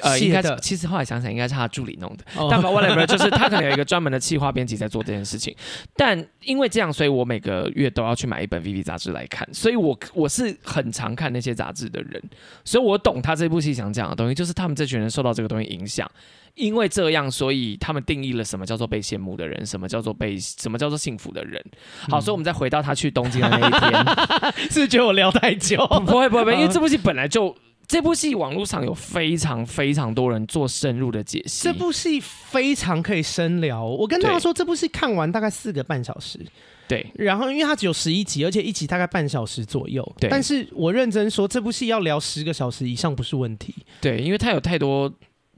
[0.00, 5.54] 呃，应该其实后来想想应该是他助理弄的，哦、但 whatever 就是他可能有一个专门的企划编辑在做这件事情。
[5.96, 12.22] 但因为这样，所以我每个月都要去买一本 VV 杂志来看，所以我我是很常看那些杂志的人，
[12.64, 16.10] 所以我懂他这部戏想讲的东西，就是他们这群人受到这个东西影响。
[16.54, 21.64] 因为这样，所以他们定义了什么叫做被羡慕的人，什么叫做被什么叫做幸福的人。
[22.08, 25.78] 好，嗯、所以我们再回到他去东京的那一天，是 不是觉得我聊太久？
[26.06, 27.56] 不会不会不会，因为这部戏本来就
[27.88, 31.64] 这部戏网络上有非常非常多人做深入的解析。
[31.64, 33.84] 这部戏非常可以深聊。
[33.84, 36.38] 我跟大家说，这部戏看完大概四个半小时。
[36.86, 40.06] 对，然后因为它只有十一集，而且一集大概半小时左右。
[40.20, 43.74] 对，但是我认真说，这部戏要聊十个小时以上不是问题。
[44.02, 45.10] 对，因为它有太多。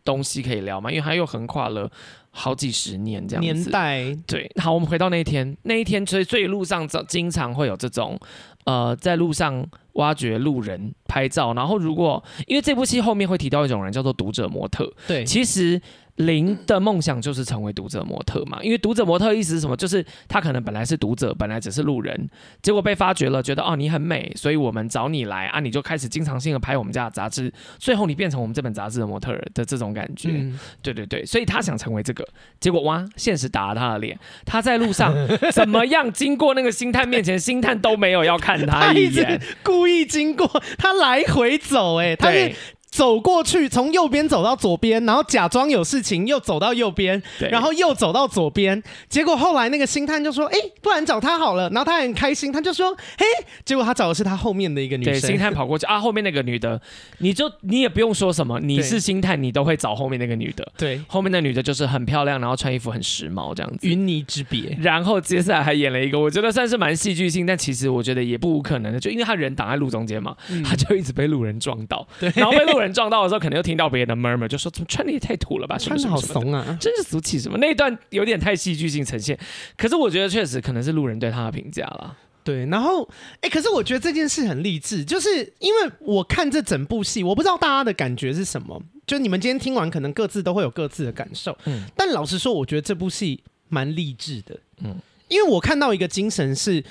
[0.05, 0.90] 东西可以聊嘛？
[0.90, 1.90] 因为它又横跨了
[2.30, 3.52] 好几十年这样子。
[3.52, 4.50] 年代对。
[4.61, 8.18] 好，我们回到那一天，那一天所以所以路上经常会有这种
[8.64, 15.80] 呃，在路上挖掘路人拍照，然后如果因为这部戏后面会提到一种人叫做读者模特，对，其实。
[16.16, 19.76] 林的梦想就是成为读者模特嘛，因为读者模特意思是什么？
[19.76, 22.30] 就是他可能本来是读者，本来只是路人，
[22.62, 30.28] 结果被发掘了，觉得哦你很美，所以我们找你来啊，你就开始经常性的拍我们家的杂志，最后你变成我们这本杂志的模特的这种感觉。
[30.30, 32.24] 嗯、对对对，所以他想成为这个，
[32.60, 35.12] 结果哇，现实打了他的脸，他在路上
[35.52, 40.48] 怎么样经过那个星探面前，星探都没有要看他一眼， 他一直故意经过，
[40.78, 42.54] 他来回走、欸，哎，他是。
[42.95, 47.20] 走过去，从右边走到左边，然后假装有事情，又走到右边，
[47.51, 48.80] 然后又走到左边。
[49.09, 53.26] 结果后来那个星探就说：“哎、欸，不然找他好了。”然后他很开心，他就说：“嘿。”
[53.66, 55.12] 结果他找的是他后面的一个女生。
[55.12, 56.80] 对星探跑过去啊，后面那个女的，
[57.18, 60.64] 你就你也不用说什么，你是星探，你都会找后面那个女的。
[60.78, 63.78] 对，后面那女的就是很漂亮，然后穿衣服很时髦这样子。
[63.82, 64.78] 云泥之别。
[64.80, 72.07] 然后接下来还演了一个，我觉得算是蛮戏剧性，但其实我觉得也不无可能的，就因为他人挡在路中间嘛，嗯、他就一直被路人撞到。
[72.20, 73.64] 对，然后被路人撞到的时候，可能又。
[73.64, 77.57] 听到别人的 murmur 就说，怎么穿的也太土了吧，穿的好怂啊，真是俗气什么？
[77.57, 79.39] 那一段有点太戏剧性呈现，
[79.74, 82.14] 可是我觉得确实可能是路人对他的评价了。
[82.43, 83.03] 对，然后
[83.37, 91.57] 哎、欸，可是我觉得这件事很励志，就是因为我看这整部戏，我不知道大家的感觉是什么，就你们今天听完，可能各自都会有各自的感受。
[91.64, 94.61] 嗯，但老实说，我觉得这部戏蛮励志的。
[94.82, 94.95] 嗯，
[95.28, 96.85] 因为我看到一个精神是，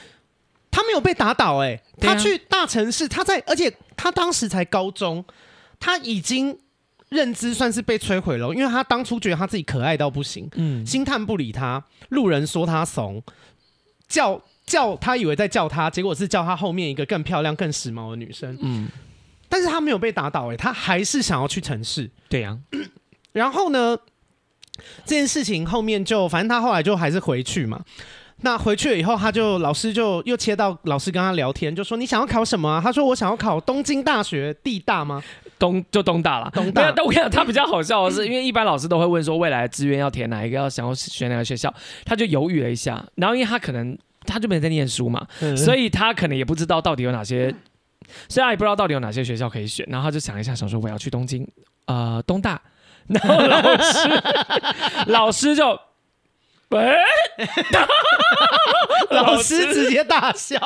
[0.72, 5.24] 他没有被打倒、欸，哎，他去大城市，他在，而且他当时才高中，
[5.84, 6.58] 他已经。
[7.10, 13.22] 认知算是被摧毁了，因为他当初觉得他自己可爱到不行，嗯，星探不理他，路人说他怂，
[14.08, 18.90] 叫叫他以为在叫他，结果是叫他后面一个更漂亮、更时髦的女生，嗯，
[19.48, 22.82] 但是他没有被打倒，哎，他还是想要去城市，对呀、啊，
[23.34, 23.96] 然后呢，
[25.06, 27.86] 这件事情后面就反正他后来就还是回去嘛。
[28.42, 32.82] 那回去了以后，他就老师就又切到老师跟他聊天，就说你想要考什么啊？
[32.84, 35.24] 他说我想要考东京大学，地大吗？
[35.64, 36.92] 东就东大了，东大。
[36.92, 47.56] 但我跟你讲，他比较好笑的是，因为一般老师都会问说未来的志愿要填哪一个，要想要选哪个学校，他就犹豫了一下，然后因为他可能他就没在念书嘛，嗯、所以他可能也不知道到底有哪些，
[48.28, 51.48] 虽然也不知道到底有哪些学校可以选，然后他就想一下，想说我要去东京，
[51.86, 52.62] 呃，东大，
[53.08, 54.24] 然后老师
[55.08, 55.80] 老师就。
[56.70, 56.80] 喂，
[59.12, 60.58] 老师直接大笑。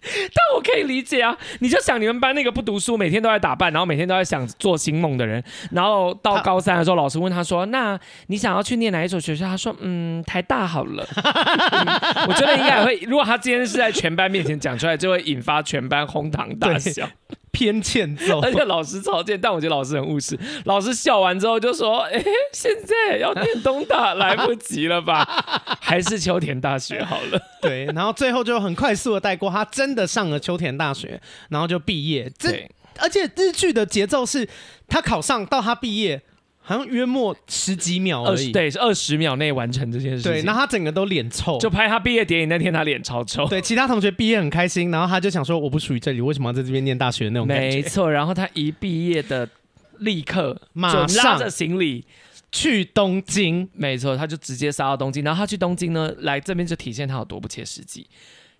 [0.02, 5.42] 但我可以理解啊，你就想你们班那个不读书，每天都在打扮，然后每天都在想做新梦的人，
[5.72, 11.06] 然后到高三的时候，老师问他说：“那你想要去念哪一所学校？”他说：“嗯，台大好了。
[11.16, 11.86] 嗯
[12.28, 17.08] ”我觉得应该也会，如果他今天是在全班面前讲出来，就会引发全班哄堂大笑。
[17.52, 20.38] 偏欠揍， 而且老师超贱，但我觉得老师很务实。
[20.64, 25.24] 老师笑完之后就说：“哎、欸，现在要念东大来不及了吧？
[25.80, 31.20] 还是秋田大学好了。”对，然后最后就很快速的带过，他真的上了秋田大学，
[31.50, 32.30] 然后就毕业。
[32.38, 32.70] 这对
[33.00, 34.48] 而且日剧的节奏是，
[34.88, 36.22] 他考上到他毕业。
[36.68, 40.30] 好像约莫十几秒而已，对，是二十秒内完成这件事情。
[40.30, 43.48] 对，然后他整个都脸臭，就拍他毕业典礼那天，他脸超臭。
[43.48, 47.76] 对，其他同学毕业很开心，然后他就想说：“我不属于这里，为什么要在这边念大学？”那种感觉。
[47.76, 49.48] 没错，然后他一毕业的
[50.00, 52.04] 立刻马上拉着行李
[52.52, 53.66] 去东京。
[53.72, 55.24] 没错，他就直接杀到东京。
[55.24, 58.06] 然后他去东京呢，来这边就体现他有多不切实际。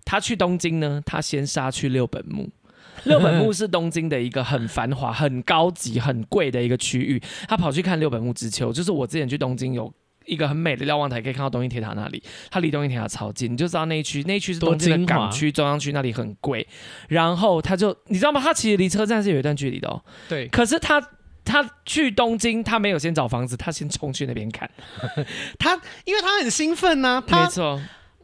[0.03, 2.49] 他去东京呢，他先杀去六本木。
[3.05, 7.21] 六本木是东京的一个很繁华、很高级、很贵的一个区域。
[7.47, 9.91] 他跑去看六本木之丘，就是我之前去东京有
[10.25, 12.21] 一个很美的瞭望台，可以看到东京铁塔那里。
[12.51, 16.67] 它离东京铁塔超近，你就知道那一区，那一区是东京的港区、中央区，那里很贵。
[17.07, 18.41] 然后他就，你知道吗？
[18.41, 20.01] 他其实离车站是有一段距离的哦。
[20.27, 20.47] 对。
[20.49, 21.01] 可是他
[21.45, 24.69] 他去东京，他没有先找房子，他先冲去那边看。
[25.57, 27.43] 他因为他很兴奋呢、啊。
[27.43, 27.81] 没错。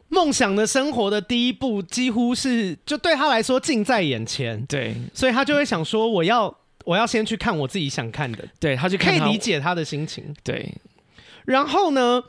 [0.08, 4.64] 梦想的生活的第一步，几乎是就对他来说近在眼前。
[4.66, 6.54] 对，所以他就会想说：“我要，
[6.84, 10.24] 我要先去看我自己想看的。”对，他就可以理解他的心情。
[10.44, 10.72] 对，
[11.44, 12.22] 然后呢，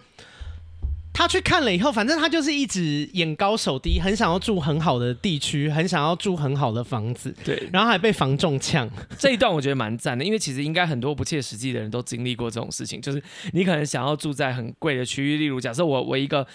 [1.14, 7.34] 他去看了以后，反正他就是一直眼高手低，很想要住很好的地区，很想要住很好的房子。
[7.46, 8.90] 对，然后还被房仲呛。
[9.20, 13.22] 这一段我觉得蛮赞的，因为其实应该很多不切实际的人都经历过这种事情，就是
[13.54, 16.46] 你可能想要住在很贵的区域，例如假设我我一个。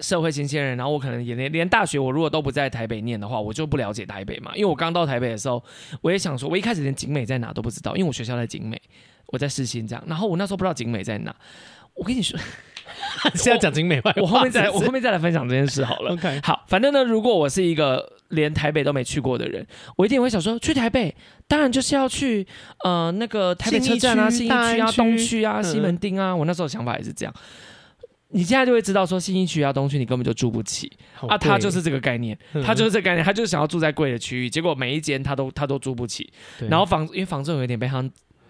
[0.00, 4.52] 社会新鲜人，然后我可能也连连大学，我如果都不在台北念的话，我就不了解台北嘛。
[4.54, 5.62] 因为我刚到台北的时候，
[6.00, 8.80] 我也想说，我一开始连景美在哪都不知道，因为我学校在景美，
[9.26, 10.04] 我在世新这样。
[10.06, 11.34] 然后我那时候不知道景美在哪，
[11.94, 12.38] 我跟你说，
[13.34, 16.12] 现在讲景美话，我后面再来，我后面再来分享这件事好了。
[16.12, 21.14] OK，好，反正呢，如果我是一个连台北都没去过的人，我一定会想说，去台北
[21.46, 22.46] 当然就是要去
[22.84, 26.34] 呃那个台北车站啊、信义区啊、东区啊、西门町啊。
[26.34, 27.34] 我那时候想法也是这样。
[28.30, 30.92] 你现在就会知道，说新一区啊、东区，你根本就住不起
[31.26, 31.38] 啊。
[31.38, 36.30] 他就是这个概念，他就是这个概念，他就是想要住在贵的区域，结果每一间他都他都住不起。
[36.68, 38.04] 然后房因为房仲有一点被他，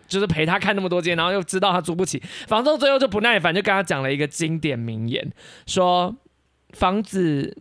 [0.09, 5.33] 就是陪他看那么多间，然后又知道他租不起，房仲最后就不耐烦，就跟他讲了一个经典名言，
[5.65, 6.13] 说
[6.71, 7.57] 房子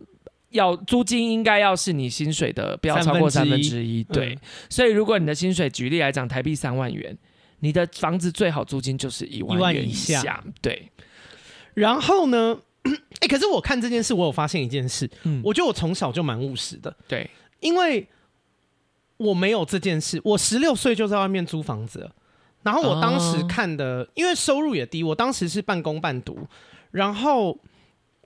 [0.50, 4.02] 要租金应该要是你薪水的不要超过三分之一。
[4.02, 4.36] 对，
[4.68, 7.16] 所以如果你的薪水举例来讲台币三万元，
[7.60, 10.42] 你的房子最好租金就是一万元以下。
[10.60, 10.90] 对。
[11.78, 12.60] 然后呢？
[12.84, 15.10] 哎、欸，可是我看这件事，我有发现一件事。
[15.24, 16.96] 嗯，我觉得我从小就蛮务实的。
[17.06, 17.28] 对，
[17.60, 18.08] 因为
[19.18, 22.10] 我没有这件事，我十六岁就在外面租房子了。
[22.62, 26.38] 然后我当时看的，哦、因为收入也低，我当时是半工半读。
[26.92, 27.58] 然后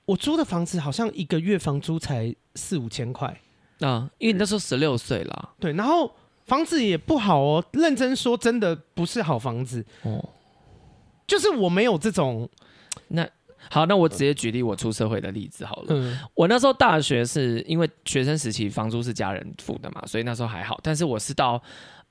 [0.05, 3.41] 我租的房子好像一个月房租才四五千块
[3.81, 5.55] 啊，因为你那时候十六岁了。
[5.59, 10.25] 对，然后房子也不好哦，认真说，真的不是好房子哦。
[11.27, 12.49] 就是我没有这种
[13.09, 13.29] 那。
[13.71, 15.87] 好，那我直接举例我出社会的例子好了。
[15.91, 20.79] 嗯，我那时候大学是因为学生时期房租是家人付的嘛，所以那时候还好。
[20.83, 21.63] 但是我是到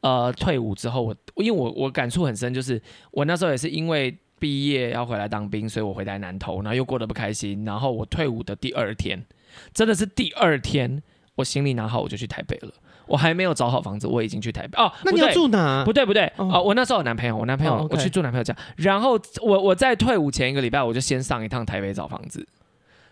[0.01, 2.81] 呃退伍之后，我因为我我感触很深，就是
[3.11, 7.63] 我那时候也是因为毕业要回来当兵，所以我回来南投，然后又过得不开心。
[7.63, 9.23] 然后我退伍的第二天，
[9.73, 11.03] 真的是第二天，
[11.35, 12.73] 我行李拿好我就去台北了。
[13.05, 14.91] 我还没有找好房子，我已经去台北哦。
[15.03, 15.83] 那你要住哪？
[15.83, 18.55] 不对不对哦，哦，我那时候有男朋友，我男朋友、我去住男朋友家。
[18.77, 22.47] 然后我我在退伍前一个礼拜，我就先上一趟台北找房子，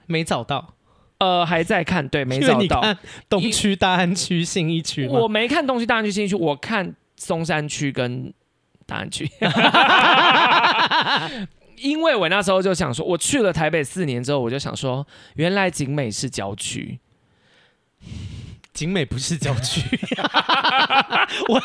[0.08, 0.76] 没找到。
[1.20, 2.96] 呃，还在看，对，没找到。
[3.28, 8.34] 东区、大安区、信义区，我没看东区、大安区、信义区，我看松山区跟
[8.86, 9.30] 大安区。
[11.76, 17.00] 因为我那时候就想说，我去了台北四年之后，我就想说，原来景美是郊区。
[18.74, 19.82] 景美不是郊区，
[21.50, 21.62] 我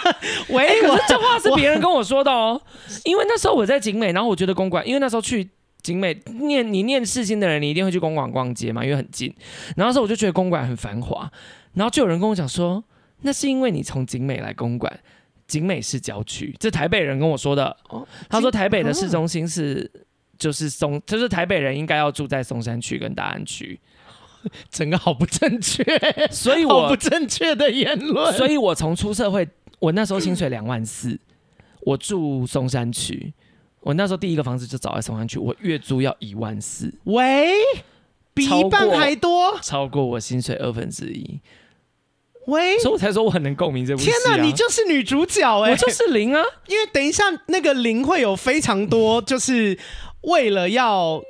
[0.48, 2.60] 喂，欸、可是这话是别人跟我说的哦。
[3.04, 5.48] 因为那时候我在景美，然后我觉得公馆，因为那时候去
[5.82, 9.32] 景美念你念世新的人，你一定会去公馆逛街嘛，因为很近。
[9.76, 11.30] 然后那时候我就觉得公馆很繁华，
[11.74, 12.82] 然后就有人跟我讲说，
[13.20, 14.92] 那是因为你从景美来公馆，
[15.46, 17.76] 景美是郊区，这台北人跟我说的。
[17.90, 19.88] 哦、他说台北的市中心是
[20.36, 23.78] 就是松，就是台北人应该要住在松山区跟大安区。
[24.70, 25.84] 整个好不正确，
[26.30, 28.32] 所以我好不正确的言论。
[28.34, 31.18] 所以我从出社会，我那时候薪水两万四，
[31.80, 33.32] 我住松山区，
[33.80, 36.92] 我那时候第一个房子就找在松山区，我月租要一万四。
[37.04, 37.52] 喂，
[38.32, 41.40] 比一半还多，超过我薪水二分之一。
[42.46, 44.12] 喂，所以我才说我很能共鸣这部戏、啊。
[44.12, 46.42] 天哪，你就是女主角哎、欸，我就是零啊！
[46.66, 49.78] 因为等一下那个零会有非常多，就是
[50.20, 51.22] 为了要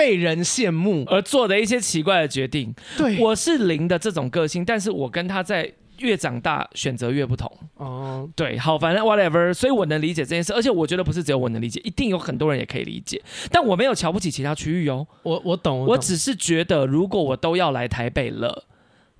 [0.00, 2.74] 被人羡慕而做的一些奇怪的决定。
[2.96, 7.52] 对，我是零的这种个性，但是我跟他在越长大选择越不同。
[7.74, 13.20] 哦，对，好，反正 whatever，所以我能理解这件事，而且我觉得不是只有我能理解，一定有很多人也可以理解。
[13.50, 18.64] 但我没有瞧不起其他区域哦，我我懂，我懂，我只是觉得如果我都要来台北了。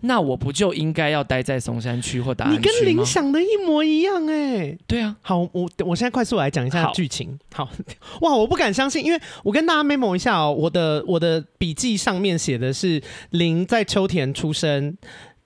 [0.03, 2.59] 那我不就应该要待在松山区或大安区？
[2.59, 4.79] 你跟林想的一模一样哎、欸。
[4.87, 7.39] 对啊，好，我我现在快速来讲一下剧情。
[7.53, 7.73] 好，好，
[8.23, 14.97] 哇，我不敢相信，因为我跟大家 memo 一下哦，我的我的笔记上面写的是林在秋田出生，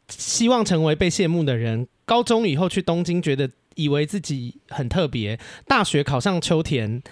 [0.09, 1.89] 希望成为被羡慕的人。
[2.05, 5.39] 高中以后去东京，觉得以为自己很特别。
[5.67, 7.03] 大学考上秋田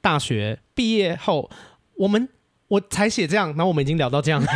[0.00, 1.48] 大学，毕业后
[1.96, 2.28] 我们。
[2.70, 4.40] 我才写这样，然后我们已经聊到这样。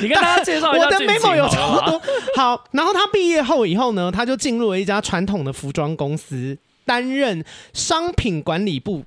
[0.00, 2.00] 你跟大家介绍一下，我的 memo 有超多。
[2.36, 9.04] 好，然后他毕业后以后呢，他就进入了一家传统的服装公司，担任商品管理部。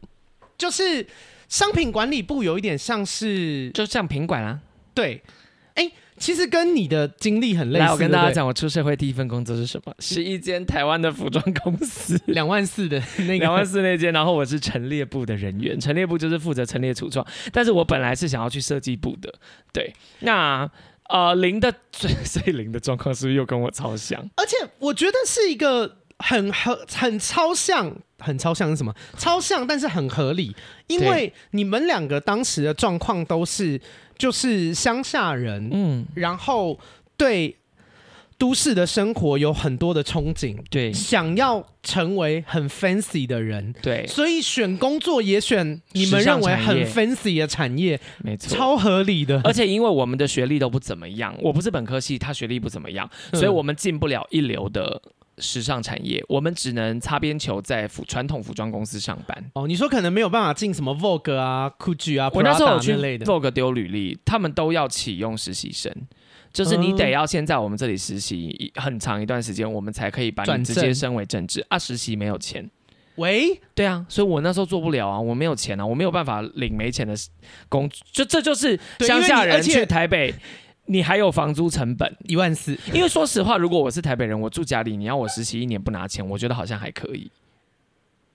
[0.57, 1.07] 就是
[1.47, 4.59] 商品管理部有一点像是，就像品管啊。
[4.93, 5.23] 对，
[5.75, 5.91] 哎、欸。
[6.19, 7.85] 其实跟你的经历很类似。
[7.85, 9.93] 来，我跟大家讲，我出社会第一份工作是什么？
[9.99, 14.11] 是一间台湾的服装公司，两万四的那个，两万四那间。
[14.11, 17.25] 然后我是陈列部的人员，陈列部就是负责陈列橱窗。
[17.51, 19.33] 但是我本来是想要去设计部的。
[19.71, 20.69] 对，那
[21.09, 24.19] 呃零的， 最最零的状况是不是又跟我超像？
[24.35, 28.93] 而且我觉得是一个很很很超像，很超像是什么？
[29.17, 30.55] 超像，但是很合理，
[30.87, 33.79] 因为你们两个当时的状况都是。
[34.17, 36.79] 就是乡下人，嗯，然后
[37.15, 37.55] 对
[38.37, 49.41] 都市的生活有很多的憧憬，对，想要成为很 fancy 的人，对，所以选工作也选你们认为很 fancy 的产业，没错，超合理的。
[49.43, 55.01] 而且因为我们的学历都不怎么样，我不是本科系，他学历不怎么样，所以我们进不了一流的。
[55.39, 59.51] 时尚产业，我们只能擦边球，在服传统服装公司上班。
[59.53, 65.93] 哦，你说可能没有办法进什么 Vogue 啊、Gucci 啊，我那时候有去 Vogue 丢履历，他们都要启用实习生，
[66.51, 71.77] 就是你得要先在我们这里实习很长一段时间，我们才可以把你直接升为正职啊。
[71.77, 72.67] 实习没有钱，
[73.15, 77.13] 喂，对啊，所以我那时候做不了啊，我没有钱啊，我没有办法领没钱的
[77.69, 80.33] 工，就这就是乡下人去台北。
[80.87, 82.17] 你还有房租成本。
[82.27, 87.29] 一万四，因为说实话，如果我是台北人，我住家里，你要我实习一年不拿钱，我觉得好像还可以，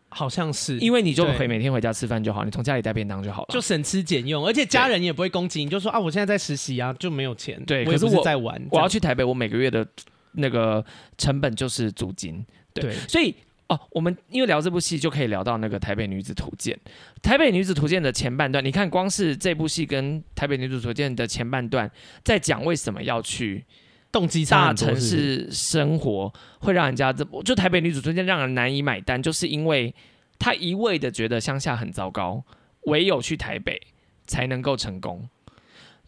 [0.08, 9.86] 好像是，因为你就可以每天回家吃饭就好，你从家里带便当就好了，就省吃俭用，而且家人也不会攻击你，就说啊，我现在在实习啊，就没有钱，对，可是我在玩，我要去台北，我每个月的
[10.32, 10.84] 那个
[11.18, 12.44] 成本就是租金，
[12.74, 12.94] 对，对。
[13.08, 13.34] 所以。
[13.72, 16.78] 哦，我们因为聊这部戏就可以聊到那个《台北女子图鉴》。
[17.22, 21.90] 《台北女子图鉴》的前半段，你看，光是这部戏跟《台北女子图鉴》的前半段，
[22.22, 23.64] 在讲为什么要去
[24.10, 29.94] 动机大城市生活，会让人家这就《台北女子图鉴》让人难以买单，就是因为
[30.38, 32.44] 他一味的觉得乡下很糟糕，
[32.82, 33.80] 唯有去台北
[34.26, 35.28] 才能够成功，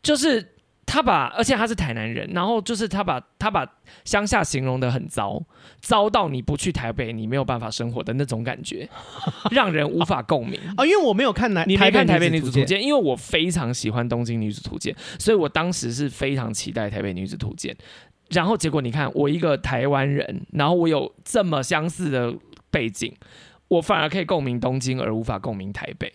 [0.03, 0.54] 就是。
[0.87, 3.67] 他把，而且他是台南人，然后就是他把他把
[4.05, 5.43] 乡下形容的很糟，
[5.81, 8.89] 糟到你不去台北，你没有办法生活的那种感觉，
[9.51, 10.87] 让人无法共鸣啊、哦！
[10.87, 17.75] 因为我没有看南，你没看《台北女子图鉴》，因为我非常喜欢《东京女子图鉴》，所以我当时是非常期待《台北女子图鉴》。
[18.31, 22.35] 然后结果你看，我一个台湾人，然后我有这么相似的
[22.71, 23.15] 背景，
[23.69, 26.13] 我反而可以共鸣东京，而无法共鸣台北。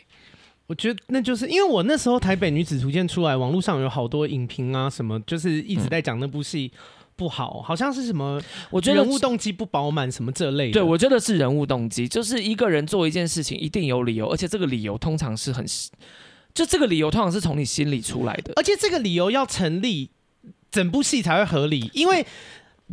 [0.70, 6.72] 我觉得那就是因为我那时候《台北女子图鉴》出来，网络上有好多影评啊，什么就是一直在讲那部戏
[7.16, 8.40] 不好，嗯、好像是什么，
[8.70, 10.74] 我觉得人物动机不饱满什么这类的。
[10.74, 15.66] 对，我觉得是人物动机，就是一个人做一件事情一定有理由，而且这个理由通常是很，
[16.54, 20.12] 就这个理由通常是从你心里出来的，而且这个理由要成立，
[20.70, 21.90] 整部戏才会合理。
[21.96, 22.24] 因为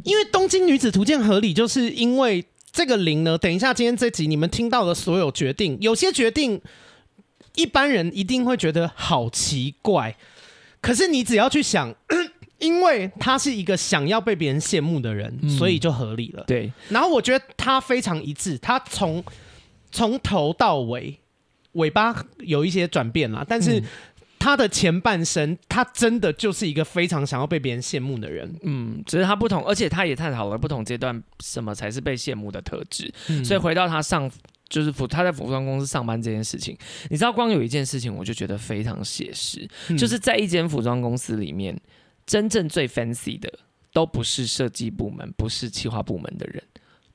[0.05, 3.37] 因为《东京女子图鉴》合理，就是因为这个零呢。
[3.37, 6.59] 等一下，今天这集你们听到的所有决定，有些决定。
[7.57, 10.16] 一般人一定会觉得好奇怪，
[10.80, 11.92] 可是你只要去想，
[12.59, 16.44] 因为他是一个想要被别人羡慕的人，嗯，所以就合理了。
[16.46, 19.24] 对，然后我觉得他非常一致，他从
[19.90, 21.18] 从头到尾，
[21.72, 23.82] 尾巴有一些转变啦，但是
[24.38, 28.54] 他的前半生，他真的就是一个非常想要被别人羡慕的人。
[28.62, 34.30] 嗯，只是他不同，而且他也探讨了不同阶段什么才是被羡慕的特质，嗯，所以回到他上。
[34.68, 36.76] 就是服他在服装公司上班这件事情，
[37.08, 41.78] 你知道，光有一件事情我就觉得非常写实，嗯，就是在一间服装公司里面，
[42.26, 43.52] 真正最 fancy 的
[43.92, 46.62] 都不是设计部门，不是企划部门的人，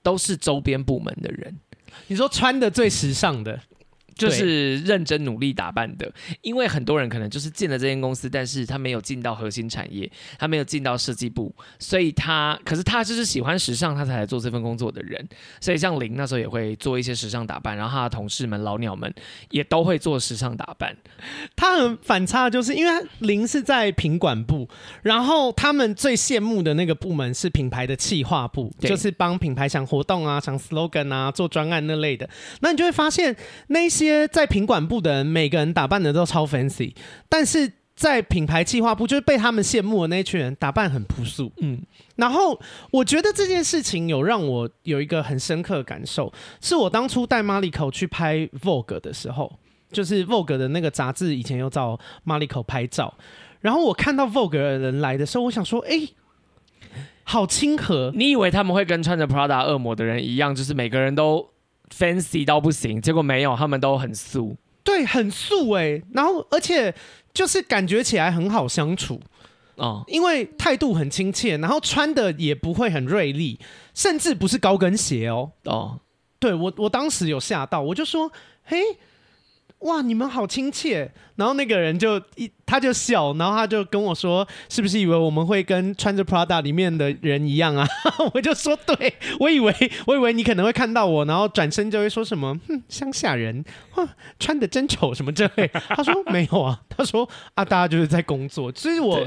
[0.02, 1.60] 都是周边部门的人。
[2.08, 3.62] 你说穿的最时尚的，
[4.16, 15.28] 就是认真努力打扮的，因为很多人可能就是进了这间公司，但是他没有进到核心产业，他没有进到设计部，所以他可是他就是喜欢时尚，他才来做这份工作的人。
[15.60, 19.12] 所以像林那时候也会做一些时尚打扮，然后他的同事们老鸟们
[19.50, 20.96] 也都会做时尚打扮。
[21.56, 24.68] 他很反差，就是因为林是在品管部，
[25.02, 32.30] 然后他们最羡慕的那个部门是品牌的企划部，就是帮品牌想活动啊、想 slogan 啊、做专案那类的。
[32.60, 33.36] 那你就会发现
[33.68, 34.11] 那些。
[34.28, 36.94] 在品管部的人，每个人打扮的都超 fancy，
[37.30, 41.52] 但是在品牌计划部，就是被他们羡慕的那群人打扮很朴素。
[41.58, 41.80] 嗯，
[42.16, 42.60] 然后
[42.92, 46.32] 我觉得这件事情有让我有一个很深刻的感受，
[46.62, 49.60] 是我当初带 Mariko 去拍 Vogue 的时候，
[49.92, 53.14] 就是 Vogue 的那个杂志以前有找 Mariko 拍照，
[53.60, 56.14] 然后我看到 Vogue 的人来的时候，我想说，哎、欸，
[57.24, 58.12] 好亲和。
[58.16, 61.48] 你以为他们会跟穿着 Prada 恶魔的人一样，就是每个人都
[61.92, 66.94] fancy 到不行，结果没有，他们都很素，对，很素哎、欸，然后而且
[67.34, 69.22] 就是感觉起来很好相处。
[69.76, 73.60] 哦，因为态度很亲切，然后穿的也不会很锐利，
[73.94, 75.52] 甚至不是高跟鞋哦。
[75.66, 76.00] 哦，
[76.40, 78.32] 对我我当时有吓到，我就说
[78.64, 78.78] 嘿。
[79.82, 81.12] 哇，你们好亲切！
[81.36, 87.88] 然后那个人就一他就笑，然后他就跟我说：“是不是以为我们会跟穿着 Prada 里面的人一样啊？”
[88.34, 89.74] 我就说：“对，我以为
[90.06, 93.66] 我以为你可能会看到我，然后转身就会说什么‘哼，乡下人，
[93.96, 94.08] 哇，
[94.40, 99.20] 穿的真丑’什么之类。”他说：“没有啊。”他说：“啊，大家就是在工作。”所以我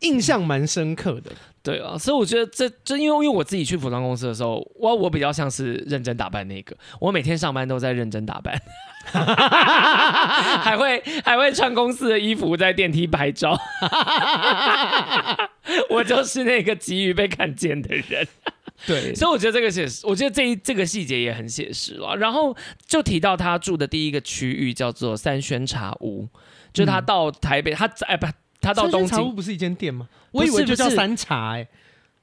[0.00, 1.30] 印象蛮深刻的。
[1.62, 8.58] 对啊，所以我觉得这就因为因为我自己去服装公司的时候，我我比较像是认真打扮那个，我每天上班都在认真打扮。
[9.12, 13.58] 还会还会穿公司的衣服在电梯拍照，
[15.90, 18.26] 我就是那个急于被看见的人。
[18.86, 22.16] 对，所以我觉得这个写实，我觉得这一这个细节也很写实了。
[22.16, 26.26] 然后就提到他住的第一个区域叫做三轩茶屋，
[26.72, 28.26] 就他到台北，他哎不，
[28.60, 29.08] 他到东京。
[29.08, 30.08] 茶屋不是一间店吗？
[30.32, 31.68] 我以为就叫三茶哎、欸，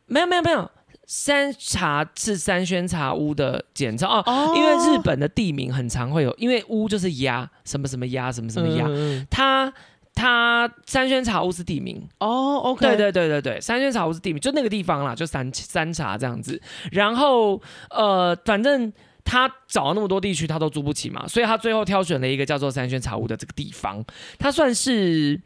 [0.06, 0.70] 没有没有没有。
[1.10, 4.10] 三茶是三轩茶屋的简称。
[4.10, 9.72] 哦，哦，因为日本的地名很常会有，因为屋就是鸭，什么什么鸭，什么什么鸭，嗯、它
[10.14, 12.06] 它三轩茶屋是地名。
[12.20, 16.62] 哦，OK，对对对对对，三轩茶屋是地名，就那个地方啦，就三三茶这样子，
[16.92, 18.92] 然后呃，反正
[19.24, 24.04] 他找了那么多地区，他都租不起嘛，所以他最后挑选了一个叫做三轩茶屋的这个地方，
[24.38, 25.40] 他算是。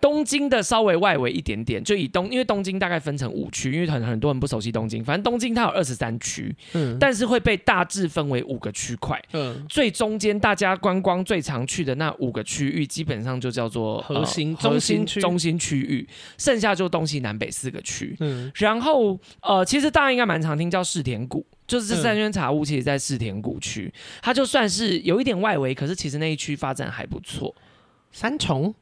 [0.00, 23.92] 东京的稍微外围一点点，就以东，因为东京大概分成五区，因为很很多人不熟悉东京，反正东京它有二十三区，嗯，但是会被大致分为五个区块，嗯，最中间大家观光最常去的那五个区域，基本上就叫做核心、呃、中心区、中心区域，剩下就东西南北四个区，嗯，然后呃，其实大家应该蛮常听叫世田谷，就是这三轩茶屋，其实在世田谷区，
[24.22, 27.52] 它就算是有一点外围，可是其实那一区发展还不错，
[28.12, 28.72] 三重。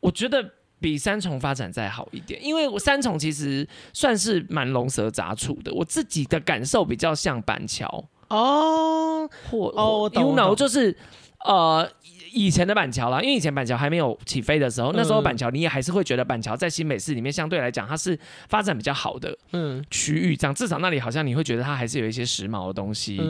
[0.00, 5.72] 我觉得比三重发展再好一点，因为我三重其实算是蛮龙蛇杂处的。
[5.72, 7.86] 我自己的感受比较像板桥
[8.28, 10.96] 哦，或哦，you know，就是
[11.44, 11.90] 呃。
[12.32, 18.18] 以前的板桥啦，因为以前板桥还没有起飞的时候，嗯、那时候板桥你也还是会觉得板桥在新北市里面相对来讲它是
[18.48, 23.20] 发展比较好的嗯区域，这样至少那里好像你会觉得它还是有一些时髦的东西，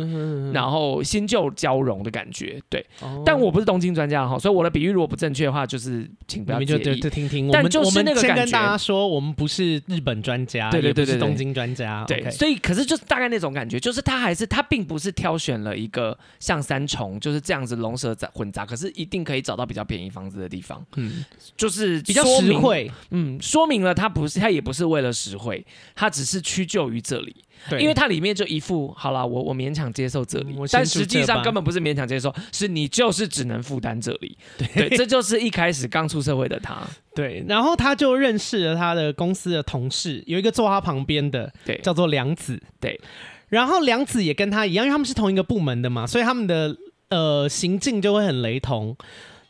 [0.53, 2.85] 然后新旧交融的感觉，对。
[3.01, 6.79] 哦、但我不是东京专家哈，所以我的比喻如果不正确的话，就是请不要介意。
[6.79, 8.27] 就就听听，但就是那个感觉。
[8.29, 12.29] 先跟大家说，我们不是日本专家，对对对对，东京专家，对。
[12.31, 21.25] 所以可是就是大概那种感觉，就是他还是他并不是挑选了一个像三重就是这样子龙蛇杂混杂，可是一定可以找到比较便宜房子的地方，嗯，
[21.57, 25.65] 就是比较实惠，嗯，说明了它不是，它也不是为了实惠，
[25.95, 27.35] 它只是屈就于这里，
[27.69, 36.83] 对，因为它里面就一副好了，我我勉强接受这里，嗯、但实际上根本不是勉强接受，是你就是只能负担这里，对，对，这就是一开始刚出社会的他，
[37.15, 43.01] 对，然后他就认识了他的公司的同事，有一个坐他旁边的，对，叫做梁子，对，
[43.49, 46.77] 然后梁子也跟他一样，因为他们是同一个部门的嘛，所以他们的。
[47.11, 48.97] 呃，行径就会很雷同，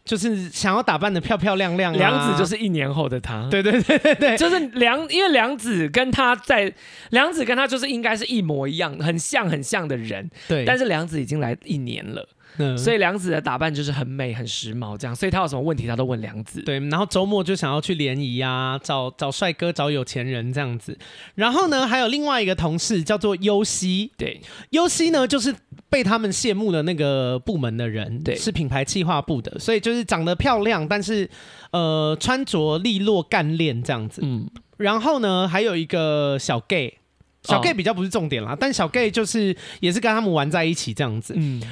[0.04, 1.96] 就是想要打扮的漂漂亮亮，啊。
[1.96, 6.72] 梁子就是一年后的他，对对对对对，就是梁，因为梁子跟他在，
[7.10, 10.64] 梁子跟他就是应该是一模一样，很像很像的人，对。
[10.64, 12.28] 但是梁子已经来一年了。
[12.58, 15.16] 嗯、所以梁子的打扮就是很美、很时髦，这样。
[15.16, 16.60] 所以他有什么问题，他都问梁子。
[16.62, 20.98] 对，然后周末就想要去联谊啊，找找帅哥、找有钱人这样子。
[21.34, 24.40] 然后呢，还有另外一个同事叫做优西，对，
[24.70, 25.54] 优西呢就是
[25.88, 31.28] 被他们羡慕的那个部门的人，对，是品牌企划部的，所以就是长得漂亮，但是
[31.70, 34.20] 呃穿着利落、干练这样子。
[34.24, 36.98] 嗯，然后呢，还有一个小 gay，
[37.44, 41.34] 小 gay 比较不是重点啦，哦、但小 gay 就是也是跟他们玩在一起这样子。
[41.36, 41.62] 嗯。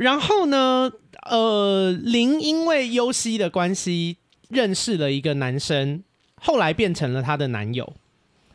[0.00, 0.90] 然后呢，
[1.28, 4.16] 呃，林因为优希的关系
[4.48, 6.02] 认识了一个男生，
[6.36, 7.92] 后来变成了她的男友。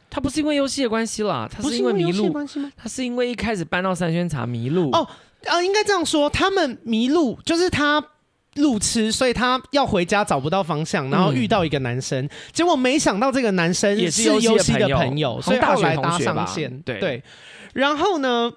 [0.10, 2.72] 他不是因为游戏的关系啦，他是因为迷路关系吗？
[2.76, 4.90] 他是因为一开始搬到三轩茶迷路。
[4.92, 5.08] 哦，
[5.46, 8.04] 啊，应该这样说，他们迷路就是他
[8.56, 16.82] 路痴，所以他要回家找不到方向，然后遇到一个男生，嗯、结果没想到这个男生也是游戏的朋友，所以后来搭上线。
[16.82, 17.24] 对对，
[17.74, 18.52] 然后呢，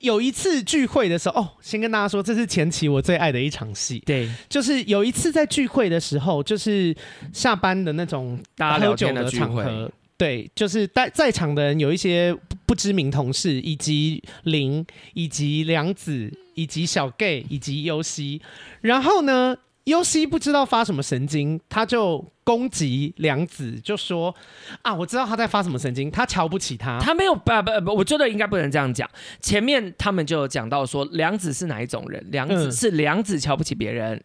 [0.00, 3.98] 有一次聚会的时候，哦，先跟大家说，这是前期我最爱的一场戏。
[4.06, 6.94] 对，就是有一次在聚会的时候，就是
[7.32, 9.90] 下班的那种大家喝酒的场合。
[10.18, 12.34] 对，就是在在场的人有一些
[12.64, 18.40] 不知名同事，以及林，以及梁子，以及小 gay，以及优西。
[18.80, 19.54] 然后呢，
[19.86, 24.32] 优希不知道发什么神经，他就攻击梁子，就说
[24.82, 29.08] ：“啊，我知道他在发什么神经，他瞧不起他。”他没有，不不不，我觉得应该不能这样讲。
[29.40, 32.24] 前面他们就有讲到说，梁子是哪一种人？
[32.30, 34.16] 梁子是梁子瞧不起别人。
[34.16, 34.24] 嗯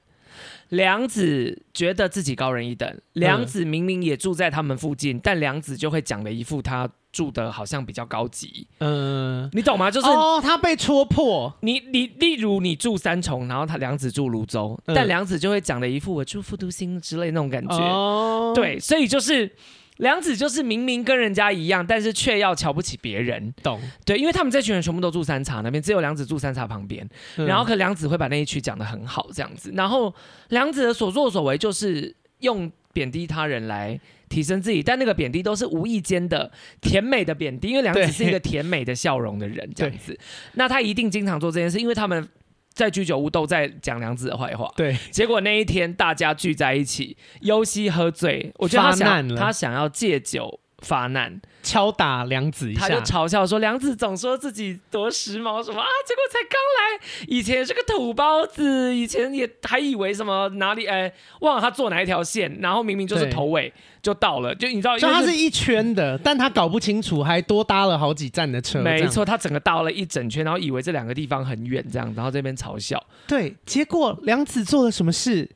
[0.70, 8.68] 梁子觉得自己高人一等，梁子明明也住在他们附近，嗯、但梁子就会讲了一副他住的好像比较高级。
[8.80, 9.90] 嗯，你懂吗？
[9.90, 11.54] 就是哦，他被戳破。
[11.62, 17.78] 你你例如你住三重，然后他梁子住泸州，嗯、但梁子就会讲的一副我住复都心之类那种感觉。
[17.78, 19.52] 哦，对，所以就是。
[19.98, 23.80] 梁子就是明明跟人家一样，但是却要瞧不起别人，懂？
[24.04, 29.72] 对，因为他们这群人全部都住三茶那边，只有梁子住三茶旁边，嗯、然后可梁子会把那一区讲的很好，这样子。
[29.76, 30.12] 然后
[30.50, 34.00] 梁子的所作所为就是用贬低他人来
[34.32, 36.52] 提升自己，但那个贬低都是无意间的
[36.82, 40.18] 甜美的贬低，因为梁子是一个甜美的笑容的人，这样子。
[40.54, 42.28] 那他一定经常做这件事，因为他们。
[42.74, 51.40] 在居酒屋都在讲梁子的坏话，对，结果那一天大家聚在一起，优西喝醉，我觉得他想他想要借酒发难。
[51.64, 63.72] 敲打梁子一下，他就嘲笑说：“梁子总说自己多时髦什么啊，结果才刚来，以前是个土包子，以前也还以为什么哪里哎，忘了他坐哪一条线，然后明明就是头尾
[64.02, 68.82] 就到了，就你知道，就他是一圈的，但他搞不清楚，还多搭了好几站的车。
[68.82, 73.02] 没错，他整个到了一整圈，然后以为这两个地方很远，这样，然后这边嘲笑。
[73.28, 75.48] 对，结果梁子做了什么事？”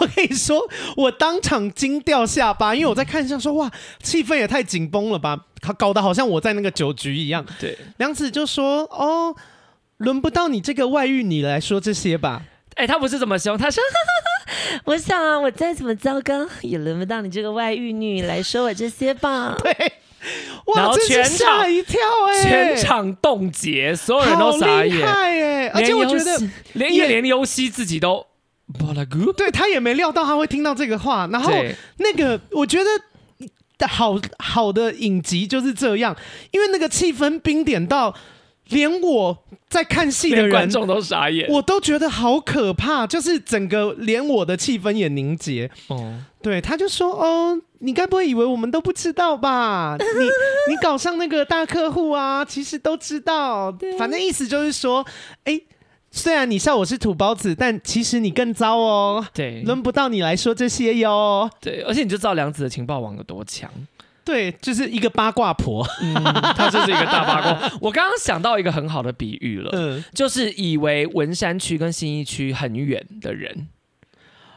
[0.00, 0.58] 我跟你说，
[0.96, 3.70] 我当场惊掉下巴，因为我在看上说，哇，
[4.02, 7.44] 气氛也太紧绷了吧，他搞得好像我在那个酒局一样。
[7.60, 9.34] 对，梁子就说：“哦，
[9.98, 12.42] 轮不到你这个外遇女来说这些吧？”
[12.76, 13.82] 哎、欸，他不是这么凶，他说
[14.84, 19.56] ：“我想啊，我再怎么糟糕，也轮不到你这个外遇女来说我这些吧。
[19.62, 19.92] ”对，
[20.66, 22.00] 哇，然后全场吓一跳、
[22.32, 28.26] 欸，哎，全场冻结，所有人都傻眼，哎，而且我觉得连连优希自己都。
[29.36, 31.52] 对，他也没料到他会听到这个话，然后
[31.98, 36.16] 那个我觉得好好的影集就是这样，
[36.50, 38.14] 因为那个气氛冰点到
[38.68, 45.70] 连我在看戏的人观众都傻眼，我都觉得好可怕，就是整个连我的气氛也凝结。
[45.88, 49.96] 哦，对，他就说：“哦，你该不会以为我们都不知道吧？
[50.00, 50.24] 你
[50.72, 53.76] 你搞上那个大客户啊，其实都知道。
[53.98, 55.04] 反正意思就是说，
[55.44, 55.60] 哎。”
[56.16, 59.26] 虽然你笑我是土包子，但其实你更糟哦。
[59.34, 61.50] 对，轮不到你来说这些哟。
[61.60, 63.68] 对，而且你就知道梁子的情报网有多强。
[64.24, 66.14] 对，就是一个八卦婆，嗯，
[66.56, 67.70] 他就是一个大八卦。
[67.82, 73.66] 我刚刚想到一个很好的比喻了，嗯，就是以为文山区跟新义区很远的人。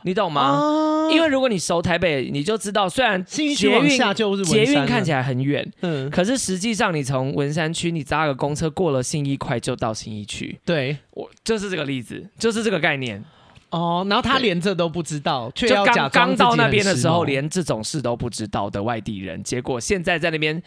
[0.04, 0.58] 你懂吗？
[0.58, 10.58] 哦、因为如果你熟台北，你就知道，虽然捷运捷运看起来很远，嗯，可是实际上你从文山区你搭个公车过了信义快就到信义区。
[10.64, 13.24] 对，我就是这个例子，就是这个概念。
[13.70, 20.62] 哦，然后他连这都不知道，却要假装刚到那边的时候连这种事都不知道的外地人，结果现在在那边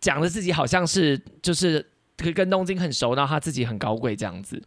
[0.00, 1.84] 讲的自己好像是就是
[2.34, 4.60] 跟东京很熟，然后他自己很高贵这样子。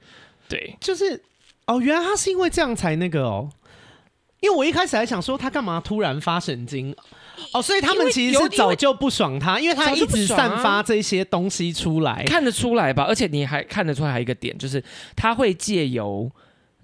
[0.47, 1.21] 对，就是
[1.67, 3.49] 哦，原来他是因为这样才那个哦。
[4.39, 6.95] 因为我一开始还想说他干嘛突然发神经
[7.53, 13.03] 哦，所以他们其实是早就不爽他，因为他一直散发这些东西出来，看得出来吧？
[13.03, 14.83] 而且你还看得出来还有一个点，就是
[15.15, 16.29] 他会借由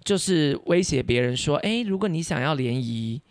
[0.03, 3.21] 就是威胁别人说，哎，如果你想要联谊。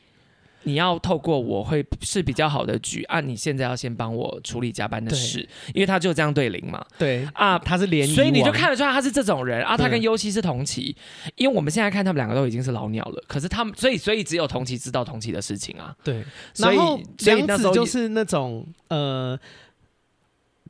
[0.64, 3.20] 你要透过我会是比较好的局啊！
[3.20, 6.84] 你现在要先帮我处理加班的事，因为他就这样对林嘛。
[6.98, 9.76] 对啊，他是连，所以你就看得出来他是这种人啊。
[9.76, 10.96] 他跟优希是同期，
[11.36, 15.94] 因为我们现在看他们两个都已经是老鸟了，可是他们所以所以只有同期知道同期的事情啊。
[16.02, 16.24] 对，
[16.56, 19.38] 然后梁子就是那种呃，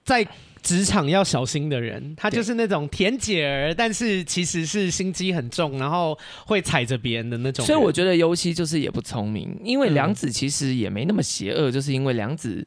[0.04, 0.26] 在。
[0.64, 7.64] 职场要小心的人，他就是那种甜姐儿，但是其实是心机很重，然后会踩着别人的那种。
[7.66, 12.66] 所以我觉得尤其就是也不聪明，因为梁子其实也没那么邪恶，就是因为梁子，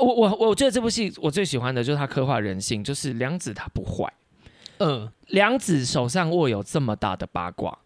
[0.00, 4.12] 我我我觉得这部戏我最喜欢的就是他刻画人性，就是梁子他不坏，
[4.78, 7.78] 嗯，梁子手上握有这么大的八卦。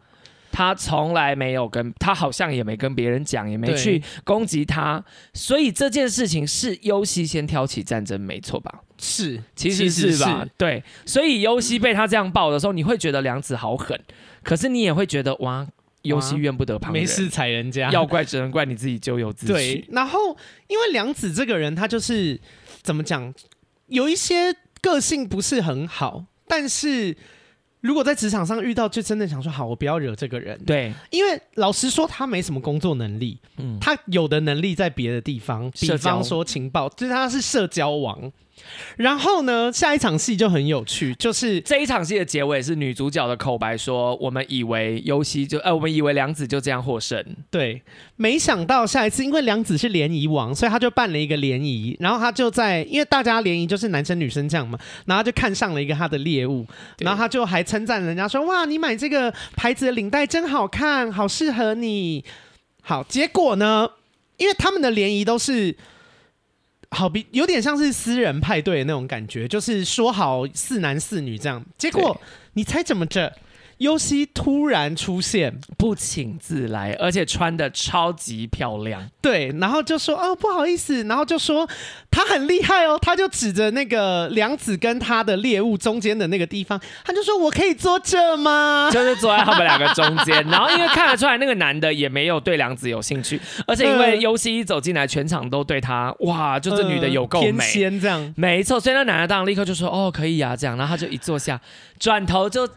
[0.54, 8.82] 他从来没有跟他，好像也没跟别人讲，也没去攻击他，所以这件事情是优西先挑起战争，没错吧？
[8.96, 10.44] 是，其实是吧？
[10.44, 14.00] 是对，所以优西被他这样抱的时候，你会觉得梁子好狠，
[14.44, 15.66] 可是你也会觉得哇，
[16.02, 19.52] 优西怨不得旁人，没事踩人家，要怪只能怪你自己咎由自取。
[19.52, 20.36] 对，然后
[20.68, 22.40] 因为梁子这个人，他就是
[22.80, 23.34] 怎么讲，
[23.88, 27.16] 有一些个性不是很好，但是。
[27.84, 30.58] 如果在职场上遇到，就真的想说好，我不要惹这个人。
[30.64, 38.32] 对，因为老实说，他没什么工作能力，嗯，他有的能力在别的地方，比方说情报，就是他是社交王。
[38.96, 47.82] 然后呢，下一场戏就很有趣，就是这一场戏的结尾是女主角的口白说：“我们以为优西就呃，我们以为梁子就这样获胜，对，
[48.16, 56.64] 没想到下一次，因为梁子是联谊王，所以他就办了一个联谊，然后他就在，因为大家联谊就是男生女生这样嘛，然后他就看上了一个他的猎物，
[56.98, 62.24] 然后他就还称赞人家说：哇，你买这个牌子的领带真好看，好适合你。
[62.82, 63.88] 好，结果呢，
[64.36, 65.76] 因为他们的联谊都是。”
[66.94, 72.18] 好比有点像是私人派对的那种感觉，就是说好四男四女这样，结果
[72.54, 73.30] 你猜怎么着？
[73.78, 79.08] 优西突然出现，不请自来，而且穿的超级漂亮。
[79.20, 81.68] 对，然后就说哦，不好意思，然后就说
[82.10, 88.90] 他很厉害哦，他就指着那个梁子跟他的猎物中间的那个地方，他就说我可以坐这吗？
[88.92, 90.44] 就是坐在他们两个中间。
[90.48, 98.34] 然后因为看得出来那个男的也没有对梁子有兴趣， 而且因为优西一走进来，全场都对他哇，就这女的有够美，天仙这样。
[98.36, 101.60] 没错，所以那男的当然立刻就说哦，可以啊，这样，然后他就一坐下，
[101.98, 102.68] 转头就。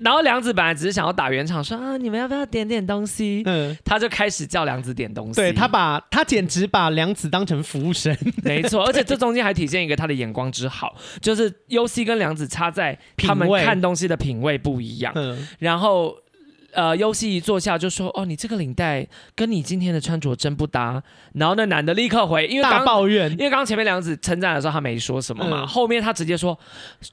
[0.00, 3.42] 然后梁子本来只是想要打圆场，说啊，你们要不要点点东西？
[3.46, 5.34] 嗯，他就开始叫梁子点东西。
[5.34, 8.84] 对，他把他简直把梁子当成服务生，没错。
[8.88, 15.12] 而且这中间还体现一个他的眼光之好，就是 U C 跟梁子差在他们看东西的品味不一样。
[15.14, 16.16] 嗯，然后。
[16.72, 21.02] 呃，优西一坐下就说：“哦，你这个领带跟你今天的穿着真不搭。”
[21.34, 26.58] 然后那男的立刻回，因为刚大抱怨，因为刚刚前面梁子称赞的时候他没说什么嘛，嗯、后面他直接说：“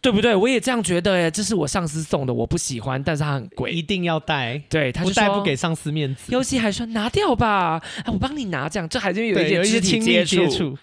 [0.01, 0.36] 对不对？
[0.36, 6.32] 我也这样觉得耶，这是我上司送的，我不喜欢，但是他很贵，一定要戴。”对，他就不戴不给上司面子。
[6.32, 10.78] 优西还说：“拿掉吧，哎，我帮你拿。”这样，这还是有一点肢体接触。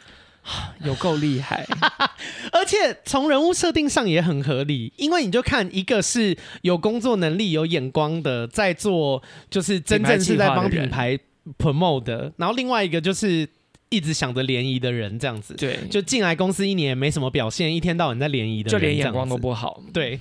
[0.84, 1.66] 有够厉害，
[2.52, 11.18] 而且从人物设定上也很合理，因为你就看一个是有工作能力、有眼光的，在做就是真正是在帮品牌
[11.58, 13.48] promote 的，然后另外一个就是
[13.88, 20.20] 一直想着联谊的人，这样子，对，就进来公司一年没什么表现，一天到晚在联谊的人，就连眼光都不好，对，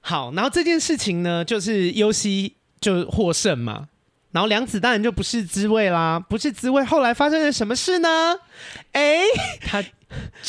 [0.00, 3.88] 好，然后这件事情呢，就是优西就获胜嘛。
[4.34, 6.84] 然后梁子当然就不是滋味啦，不是滋味。
[6.84, 8.34] 后来发生了什么事呢？
[8.90, 9.20] 哎，
[9.64, 9.80] 他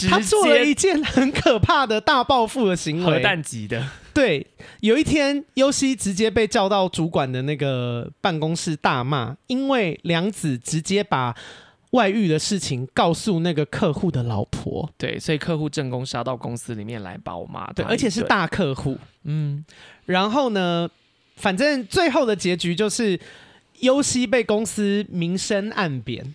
[0.09, 3.88] 他做了一件很可怕的大报复的行为，核弹级的。
[4.11, 4.47] 对，
[4.79, 11.36] 有一天优西直接被叫到主管的那个办公室大骂，因为梁子直接把
[11.91, 14.89] 外遇的事情告诉那个客户的老婆。
[14.97, 17.71] 对，所以客户正宫杀到公司里面来把我骂。
[17.73, 18.97] 对，而且是大客户。
[19.25, 19.63] 嗯，
[20.07, 20.89] 然后呢，
[21.36, 23.19] 反正最后的结局就是。
[23.80, 26.34] 优西被公司明升暗贬，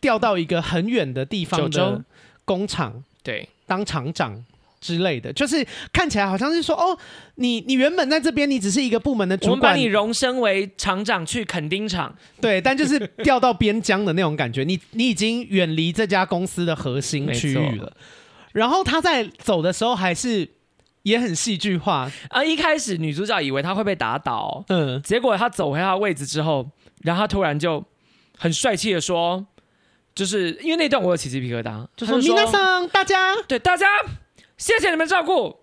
[0.00, 2.04] 调到一个很远的地方的
[2.44, 4.44] 工厂，对，当厂长
[4.80, 6.98] 之类的，就是看起来好像是说，哦，
[7.36, 17.96] 你你原本在这边，你只是一个部门的主管，我们把你荣升为厂长去垦丁厂，对，但就是调到边疆的那种感觉，你你已经远离这家公司的核心区域了。
[18.52, 20.48] 然后他在走的时候还是。
[21.02, 22.10] 也很戏剧化。
[22.30, 22.42] 啊！
[22.42, 26.70] 一开始女主角以为他会被打倒，嗯，结果他走回他的位置之后，
[27.02, 27.84] 然后他突然就
[28.38, 29.46] 很帅气的说，
[30.14, 33.34] 就是因为那段我有起鸡皮疙瘩，就说皆さん大家。
[33.48, 33.86] 对大家，
[34.56, 35.56] 谢谢你们照顾，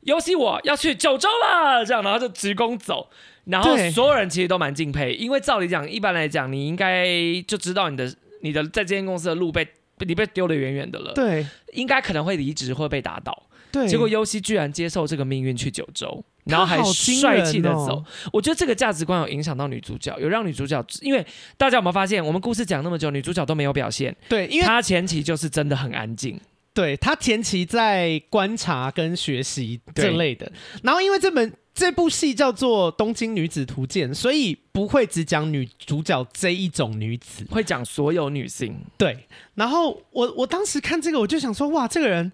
[0.00, 3.08] 尤其我要去九州了，这样，然后就鞠躬走，
[3.46, 7.06] 然后所有人其实都蛮敬佩，因为照理讲，一般来讲，你应该
[7.46, 9.66] 就知道你的你的在这间公司的路被
[9.98, 13.46] 你被丢得远远的了，对，应该可能会离职或被打倒。
[13.74, 17.96] 对结果优西居然接受这个命运去九州，然后还帅气的走。
[17.96, 24.14] 哦、我觉得这个价值观有影响到女主角，有让女主角，因为大家有没有发现，我们故事讲那么久，女主角都没有表现。
[24.28, 26.40] 对，因为她前期就是真的很安静。
[26.72, 30.50] 对，她前期在观察跟学习这类的。
[30.84, 38.76] 然后因为这本这部戏叫做《东京女子图鉴》，所以不会只讲女主角这一种女子，会讲所有女性。
[38.96, 42.30] 对，然后我我当时看这个，我就想说，哇，这个人。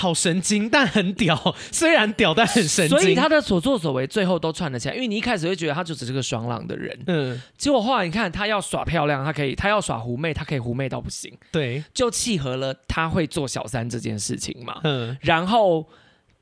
[0.00, 1.36] 好神经，但很屌。
[1.70, 2.98] 虽然屌，但很神经。
[2.98, 4.94] 所以他的所作所为最后都串了起来。
[4.94, 7.38] 因为你一开始会觉得他就只是个爽朗的人，嗯。
[7.58, 11.30] 结果后来你看，他要耍漂亮，他可以；他要耍狐媚，他可以狐媚到不行。
[11.52, 14.80] 对，就契合了他会做小三这件事情嘛。
[14.84, 15.14] 嗯。
[15.20, 15.86] 然后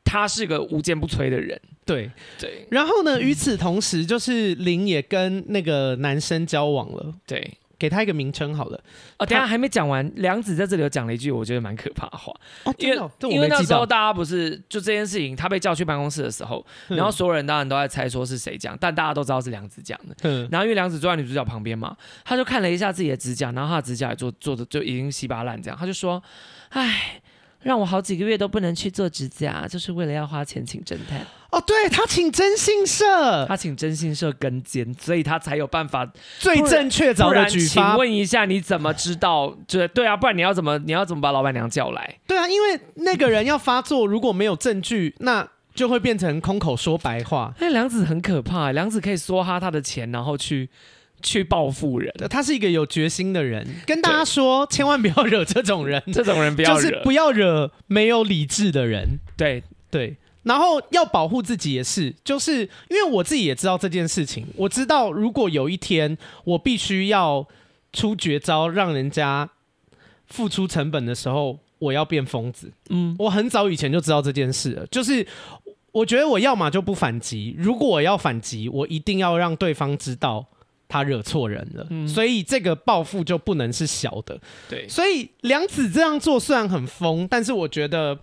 [0.04, 1.60] 他是个无坚不摧的人。
[1.84, 7.14] 对对，然后呢，与此同时，就是林也跟那个男生交往了。
[7.26, 7.58] 对。
[7.78, 8.80] 给他一个名称好了。
[9.18, 12.34] 哦，等下还没讲完，梁子在这里有讲了一句我觉得蛮可怕的话。
[12.64, 12.96] 哦，因为
[13.30, 20.16] 因为那时候大家不是就这件事情，他被叫去办公室的时候，然后所有人当然都在猜说是谁讲，但大家都知道是梁子讲的。
[20.22, 20.48] 嗯。
[20.50, 26.22] 然后因为梁子坐在女主角旁边嘛，他就看了一下自己的指甲，然后他的指甲也做做的就已经稀巴烂这样，他就说
[26.70, 27.20] ：“唉。”
[27.62, 31.20] 让我好几个月都不能去做指甲，就是为了要花钱请侦探。
[31.50, 36.06] 哦，对，他请征信社，他请征信社跟监，所以他才有办法
[36.38, 37.90] 最正确凿的举发。
[37.90, 39.56] 请问一下，你怎么知道？
[39.66, 42.18] 这对啊，不然你要怎么你要怎么把老板娘叫来？
[42.26, 47.54] 对啊，因为那个人要发作，如果没有证据，那就会变成空口说白话。
[47.58, 50.68] 那梁子很可怕，梁子可以梭哈他的钱，然后去。
[51.22, 53.66] 去报复人，他是一个有决心的人。
[53.86, 59.18] 跟大家说，千万不要惹这种人，这种人不要惹，就是不要惹没有理智的人。
[59.36, 64.46] 对对，然后要保护自己也是，就是因为我自己也知道这件事情。
[64.56, 67.46] 我知道，如果有一天我必须要
[67.92, 69.50] 出绝招，让人家
[70.26, 72.70] 付出成本的时候，我要变疯子。
[72.90, 75.26] 嗯，我很早以前就知道这件事了，就是
[75.90, 80.46] 我觉得我要么就不反击，如果我要反击，我一定要让对方知道。
[80.88, 84.40] 他惹错人了，嗯、所以这个报复就不能是小的。
[84.70, 88.18] 对，所以梁子这样做虽然很疯，但是我觉得，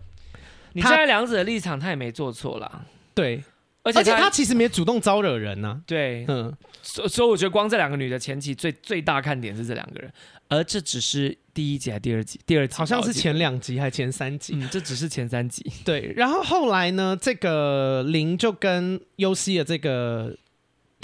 [0.74, 2.86] 你站在梁子的立场，他也没做错啦。
[3.14, 3.44] 对，
[3.84, 5.82] 而且，而且他其实没主动招惹人呢、啊。
[5.86, 6.52] 对，嗯，
[6.82, 10.12] 所所以我觉得光这两个女的前期最最大看点是这两个人，
[10.50, 12.40] 而这只是第一集还是第二集？
[12.48, 14.54] 第二集好像是前两集还是前三集？
[14.56, 15.64] 嗯，这只是前三集。
[15.86, 20.36] 对，然后后来呢，这个林就跟优希的这个。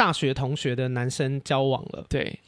[0.02, 2.40] 大学同学的男生交往了，对，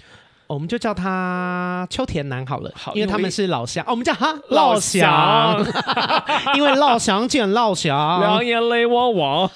[0.47, 5.63] 我们就叫他秋田男好了，好，因为他们是老乡，哦，我们叫他老乡，
[6.57, 9.47] 因为老乡见老乡，两眼泪汪汪，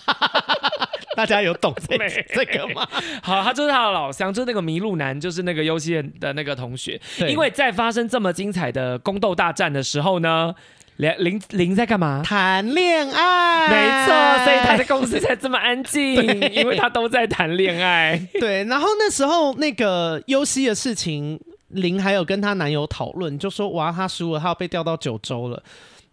[1.17, 1.97] 大家有懂这
[2.35, 2.87] 这个吗？
[3.23, 10.53] 好，他就是他的老乡，就是那个麋鹿男，就是那个优希的那个同学，因为在发生这么精彩的宫斗大战的时候呢。
[10.97, 12.21] 林林林在干嘛？
[12.23, 16.15] 谈恋爱，没错，所以他的公司才这么安静，
[16.51, 18.19] 因为他都在谈恋爱。
[18.39, 21.39] 对，然后那时候那个优西的事情，
[21.69, 25.61] 林还有跟她男友讨论，就说哇，她输了，她要被调到九州了。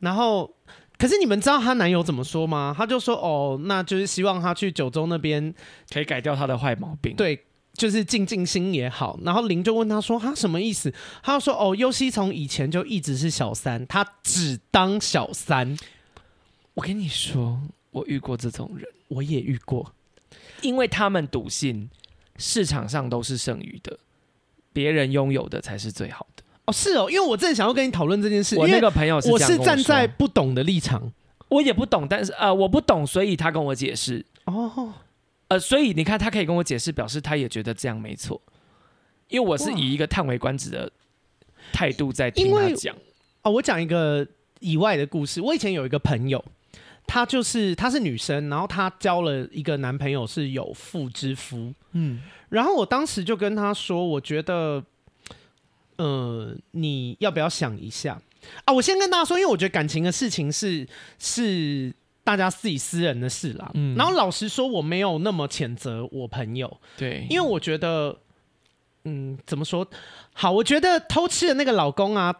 [0.00, 0.50] 然后，
[0.98, 2.74] 可是你们知道她男友怎么说吗？
[2.76, 5.54] 他就说哦，那就是希望她去九州那边
[5.92, 7.16] 可以改掉她的坏毛病。
[7.16, 7.42] 对。
[7.74, 15.76] 就是静静心也好，然后林就问他说：“他什么意思？”他说：“哦，优希从以前就一直是小三，他只当小三。”
[16.74, 17.60] 我跟你说，
[17.90, 19.92] 我遇过这种人，我也遇过，
[20.62, 21.90] 因为他们笃信
[22.36, 23.98] 市场上都是剩余的，
[24.72, 26.44] 别人拥有的才是最好的。
[26.66, 28.56] 哦，是哦，因为我正想要跟你讨论这件事。
[28.56, 31.12] 我那个朋友是我是站在不懂的立场，
[31.48, 34.24] 我也不懂，但是呃，我不懂，所以他跟我解释。
[34.44, 34.94] 哦。
[35.54, 38.42] 呃，所以你看，他可以跟我解释，表示他也觉得这样没错，
[39.28, 40.90] 因为我是以一个叹为观止的
[41.72, 42.96] 态度在听他讲。
[43.42, 44.26] 哦，我讲一个
[44.58, 45.40] 以外的故事。
[45.40, 46.44] 我以前有一个朋友，
[47.06, 54.84] 她就是她是女生，然后她交了一个男朋友是有妇之夫，嗯，然后我当时就跟她说，我觉得，
[55.98, 58.20] 呃，你要不要想一下
[58.64, 58.74] 啊？
[58.74, 60.84] 我先跟大家说，因为我觉得感情的事情是
[61.20, 61.94] 是。
[62.24, 68.16] 大家自己私人的事啦，嗯，然后老实说，我没有那么谴责我朋友，对，因为我觉得，
[69.04, 69.86] 嗯，怎么说？
[70.32, 72.34] 好，我觉得偷吃的那个老公啊，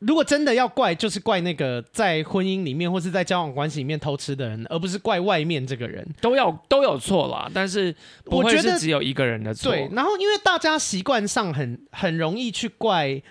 [0.00, 7.48] 如果真的要怪，就是怪那个在婚姻里面或是在交往关系里面偷吃的人，而不是怪外面这个人，都要都有错啦。
[7.54, 7.94] 但是
[8.24, 9.70] 我觉得只有一个人的错。
[9.70, 13.22] 对，然后因为大家习惯上很很容易去怪。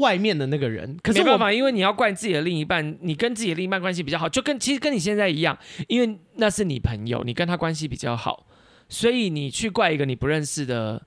[0.00, 8.46] 外面的那个人，可是没办法，因为你要怪自己的另一半，你跟自己的另一半关系比较好，就跟其实跟你现在一样，因为那是你朋友，你跟他关系比较好，
[8.88, 11.06] 所以你去怪一个你不认识的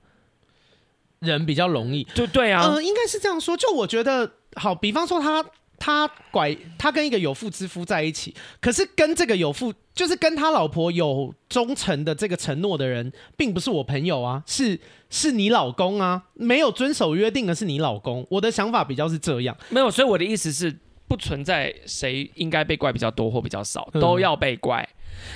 [1.18, 2.04] 人比较容易。
[2.14, 3.54] 就对啊，嗯、呃，应该是这样说。
[3.56, 5.44] 就我觉得，好，比方说他。
[5.78, 14.78] 他拐他跟一个有妇之夫在一起，可是跟这个有妇就是跟他老婆有忠诚的这个承诺的人，并不是我朋友啊，是
[15.10, 18.26] 是你老公啊，没有遵守约定的是你老公。
[18.30, 20.74] 我的想法比较是这样，没有，所以我的意思是
[21.06, 24.88] 不存在谁应该被怪比较多或比较少，都要被怪，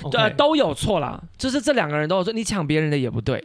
[0.03, 1.21] 嗯、对，都有错啦。
[1.37, 3.43] 就是这两个人都有错，你抢别人的也不对，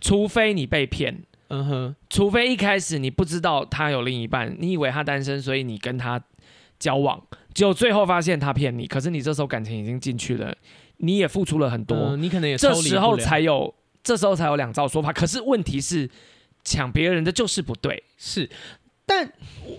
[0.00, 1.22] 除非你被骗。
[1.52, 6.22] 嗯哼，除非一开始你不知道他有另一半，你以为他单身，所以你跟他
[6.80, 7.22] 交往，
[7.54, 8.88] 结果最后发现他骗你。
[8.88, 10.52] 可是你这时候感情已经进去了，
[10.96, 15.12] 你也付出了很多，嗯、你可能也这时候才有，这时候才有两招说法。
[15.12, 16.10] 可是问题是，
[16.64, 18.50] 抢别人的就是不对，是。
[19.06, 19.32] 但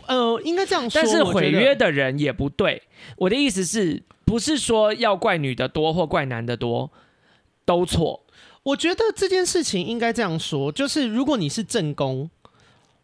[0.08, 2.82] 呃，应该这样说，但是毁约的人也不对。
[3.18, 6.92] 我的意思是不是说要怪女的多或怪男的多
[7.66, 8.26] 都错？
[8.64, 12.30] 我觉得这件事情应该这样说，就是如果你是正宫，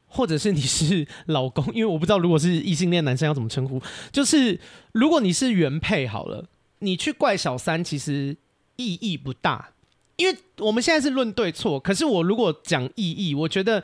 [0.07, 3.81] 或者是你是老公，因为我不知道如果是异性恋男生要怎么称呼，
[4.11, 4.59] 就是
[4.93, 6.45] 如果你是原配好了，
[6.79, 8.35] 你去怪小三其实
[8.77, 9.71] 意义不大，
[10.15, 11.79] 因为我们现在是论对错。
[11.79, 13.83] 可是我如果讲意义，我觉得。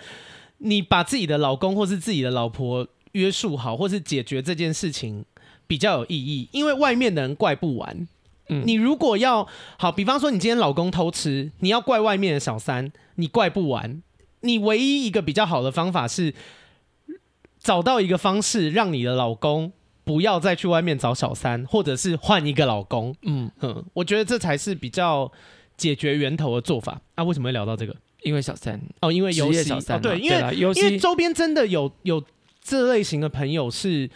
[0.66, 5.26] 你把自己的老公或是自己的老婆约束好，或是解决这件事情
[5.68, 8.08] 比较有意义，因为外面的人怪不完。
[8.48, 9.46] 嗯，你如果要
[9.78, 14.02] 好，比方说你今天老公偷吃，你要怪外面的小三，你怪不完。
[14.44, 16.34] 你唯一一个比较好的方法是
[17.60, 19.72] 找到一个方式，让你的老公
[20.04, 23.16] 不要再去外面找小三，或者是换一个老公。
[23.24, 25.32] 嗯嗯，我觉得这才是比较
[25.76, 27.02] 解决源头的做法。
[27.16, 27.96] 那、啊、为什么会聊到这个？
[28.22, 32.24] 因为小三哦，因为游戏小三、哦、对，因为因为周边真的有有
[32.62, 34.10] 这类型的朋友是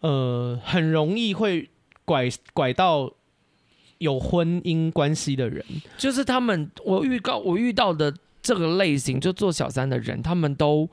[0.00, 1.70] 呃很容易会
[2.04, 3.10] 拐拐到
[3.96, 5.64] 有婚姻关系的人，
[5.96, 8.14] 就是他们我预告我遇到的
[8.46, 10.88] 这个类型就做小三的人，他们都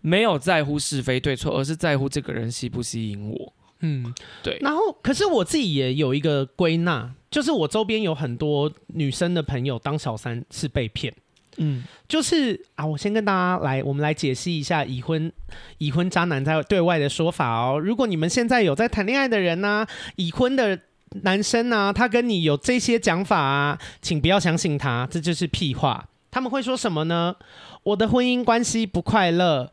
[0.00, 3.52] 没有在乎是非对错，而是在乎这个人吸不吸引我。
[3.80, 4.14] 嗯，
[4.44, 4.56] 对。
[4.60, 11.12] 然后可是我自己也有一个归纳，就是我周边有很多女生的朋友当小三是被骗。
[11.56, 15.32] 嗯，就是啊，我先跟大家来，我们来解析一下已婚
[15.78, 17.80] 已婚渣男在对外的说法哦。
[17.80, 20.78] 如果你们现在有在谈恋爱的人呢、啊，已婚的
[21.22, 26.08] 男生呢、啊，他跟你有这些讲法啊，请不要相信他，这就是屁话。
[26.34, 27.36] 他们会说什么呢？
[27.84, 29.70] 我的婚姻关系不快乐，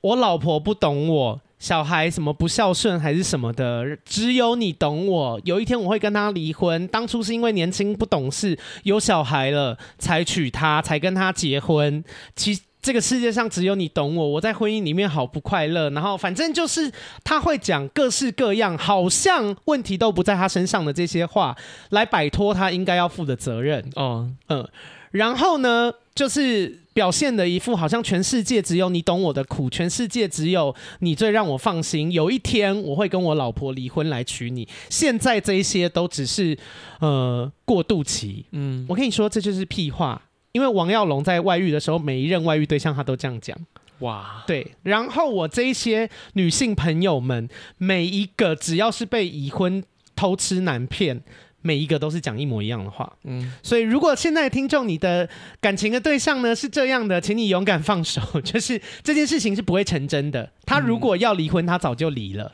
[0.00, 1.40] 我老婆不懂我。
[1.58, 5.38] 小孩什么不孝顺还是什么的，只有你懂我。
[5.44, 12.02] 有一天我会跟他离婚，当初是因为年轻不懂事，有小孩了才娶她，才跟他结婚。
[12.34, 15.90] 其这个世界上只有你懂我，我在婚姻里面好不快乐。
[15.90, 16.90] 然后反正就是
[17.22, 21.54] 他会讲各式各样，好像问题都不在他身上的这些话，
[21.90, 23.84] 来摆脱他应该要负的责任。
[23.96, 24.66] 哦，嗯，
[25.10, 26.78] 然后呢，就是。
[26.92, 32.10] 表现的一副好像全世界只有你懂我的苦，全世界只有你最让我放心。
[32.10, 34.68] 有一天我会跟我老婆离婚来娶你。
[34.90, 36.58] 现在这些都只是
[36.98, 38.44] 呃过渡期。
[38.50, 40.20] 嗯，我跟你说这就是屁话，
[40.50, 43.56] 因为王耀龙在外遇的时候，每一任外遇对象他都这样讲。
[44.00, 44.66] 哇，对。
[44.82, 49.82] 然后我这一些女性朋友们，每一个只要是被已婚
[50.16, 51.22] 偷吃男骗。
[51.62, 55.28] 每一个都是讲一模一样的话，嗯，所以如果现在听众你的
[55.60, 60.50] 感情的对象呢是这样的，请你勇敢放手， 就是这件事情是不会成真的。
[60.64, 62.52] 他如果要离婚，他早就离了，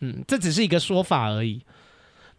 [0.00, 1.60] 嗯，这只是一个说法而已。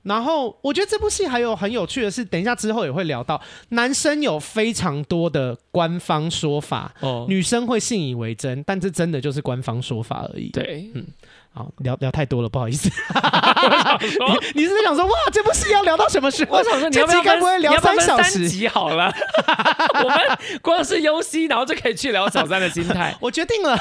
[0.03, 10.49] 然后我觉得这部戏还有很有趣的是，等一下之后也会聊到，男生有非常多的官方说法，哦，女生会信以为真，但这真的就是官方说法而已。
[10.51, 11.05] 对，嗯。
[11.57, 12.87] 好，聊聊太多了，不好意思。
[14.53, 16.57] 你，你是想说哇，这部戏要聊到什么时候？
[16.57, 19.11] 我想说，你要不要该不会聊三小时集好了？
[20.03, 20.19] 我们
[20.61, 23.15] 光是优西，然后就可以去聊小三的心态。
[23.19, 23.75] 我决定了，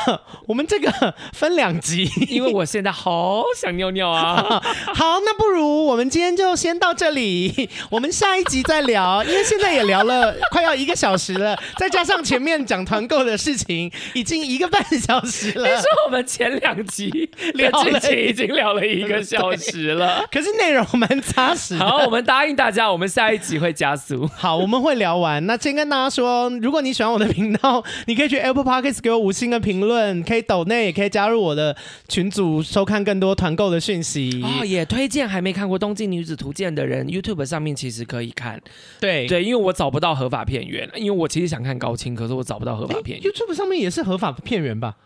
[0.47, 4.59] 我们这个分两集，因为我现在好想尿尿啊。
[4.95, 15.69] 好，那不如我们今天就先到这里，我们下一集再聊，因为现在也聊了快要一个小时了，再加上前面讲团购的事情，已经一个半小时了。
[15.69, 17.29] 你说我们前两集
[17.71, 21.77] 之前已经聊了一个小时了， 可是内容蛮扎实。
[21.77, 24.27] 好，我们答应大家，我们下一集会加速。
[24.37, 25.45] 好，我们会聊完。
[25.47, 31.77] 那先跟大家说，如果你喜欢我的频道，你可以去 Apple Podcast 给我五星的评论，可以抖内，也可以加入我的
[32.09, 34.43] 群组，收看更多团购的讯息。
[34.43, 38.61] 哦，也推荐还没看过《东京女子图鉴》的人，YouTube 上面其实可以看。
[39.01, 43.33] 对对，因为我找不到合法片源，因为我其实想看高清，可是我找不到合法片源。
[43.33, 44.97] YouTube 上面也是合法片源吧？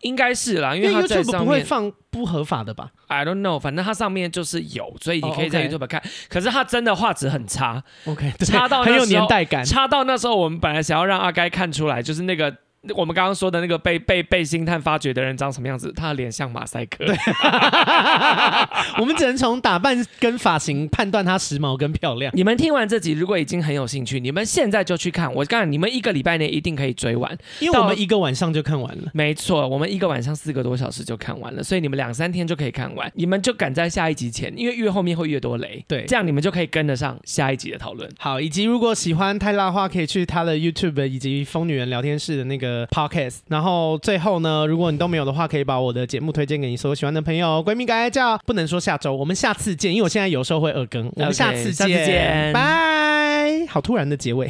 [0.00, 6.00] 应该是啦，因为它在上面不会放不合法的吧？I don't know，反正它上面就是有，所以你可以在 YouTube 看。
[6.00, 6.10] Oh.
[6.28, 12.56] 可是它真的画质很差，OK，差到很有年代感，差到那时候我们本来想要让阿该看出来，就是那个。
[12.94, 15.92] 我们刚刚说的那个被被被星探发掘的人长什么样子？
[15.94, 17.04] 他的脸像马赛克。
[17.04, 17.16] 对
[18.98, 22.32] 我们只能从打扮跟发型判断他时髦跟漂亮。
[22.34, 25.32] 你们听完这集，如果已经很有兴趣，你们现在就去看。
[25.34, 29.10] 我告诉你们，一个礼拜内一定可以追完，因为我们一个晚上就看完了。
[29.12, 33.10] 没错，我们一个晚上四个多小时就看完了，所以你们两三天就可以看完。
[33.14, 35.84] 你们就赶在下一集前，因为越后面会越多雷。
[35.88, 38.08] 对，这样你们就可以跟得上下一集的讨论。
[38.18, 43.38] 好，以及如果喜欢泰辣的话，可以去他的 YouTube 以及疯女人聊天室的那个 Podcast。
[43.48, 47.62] 然后最后呢，如果你都没有的话，可以把我的节目推荐给你所有喜欢的朋友。
[47.66, 54.46] 闺蜜该该叫，不能说下周，我们下次见，因为我现在有时候会二更，我们下次见，拜，好突然的结尾。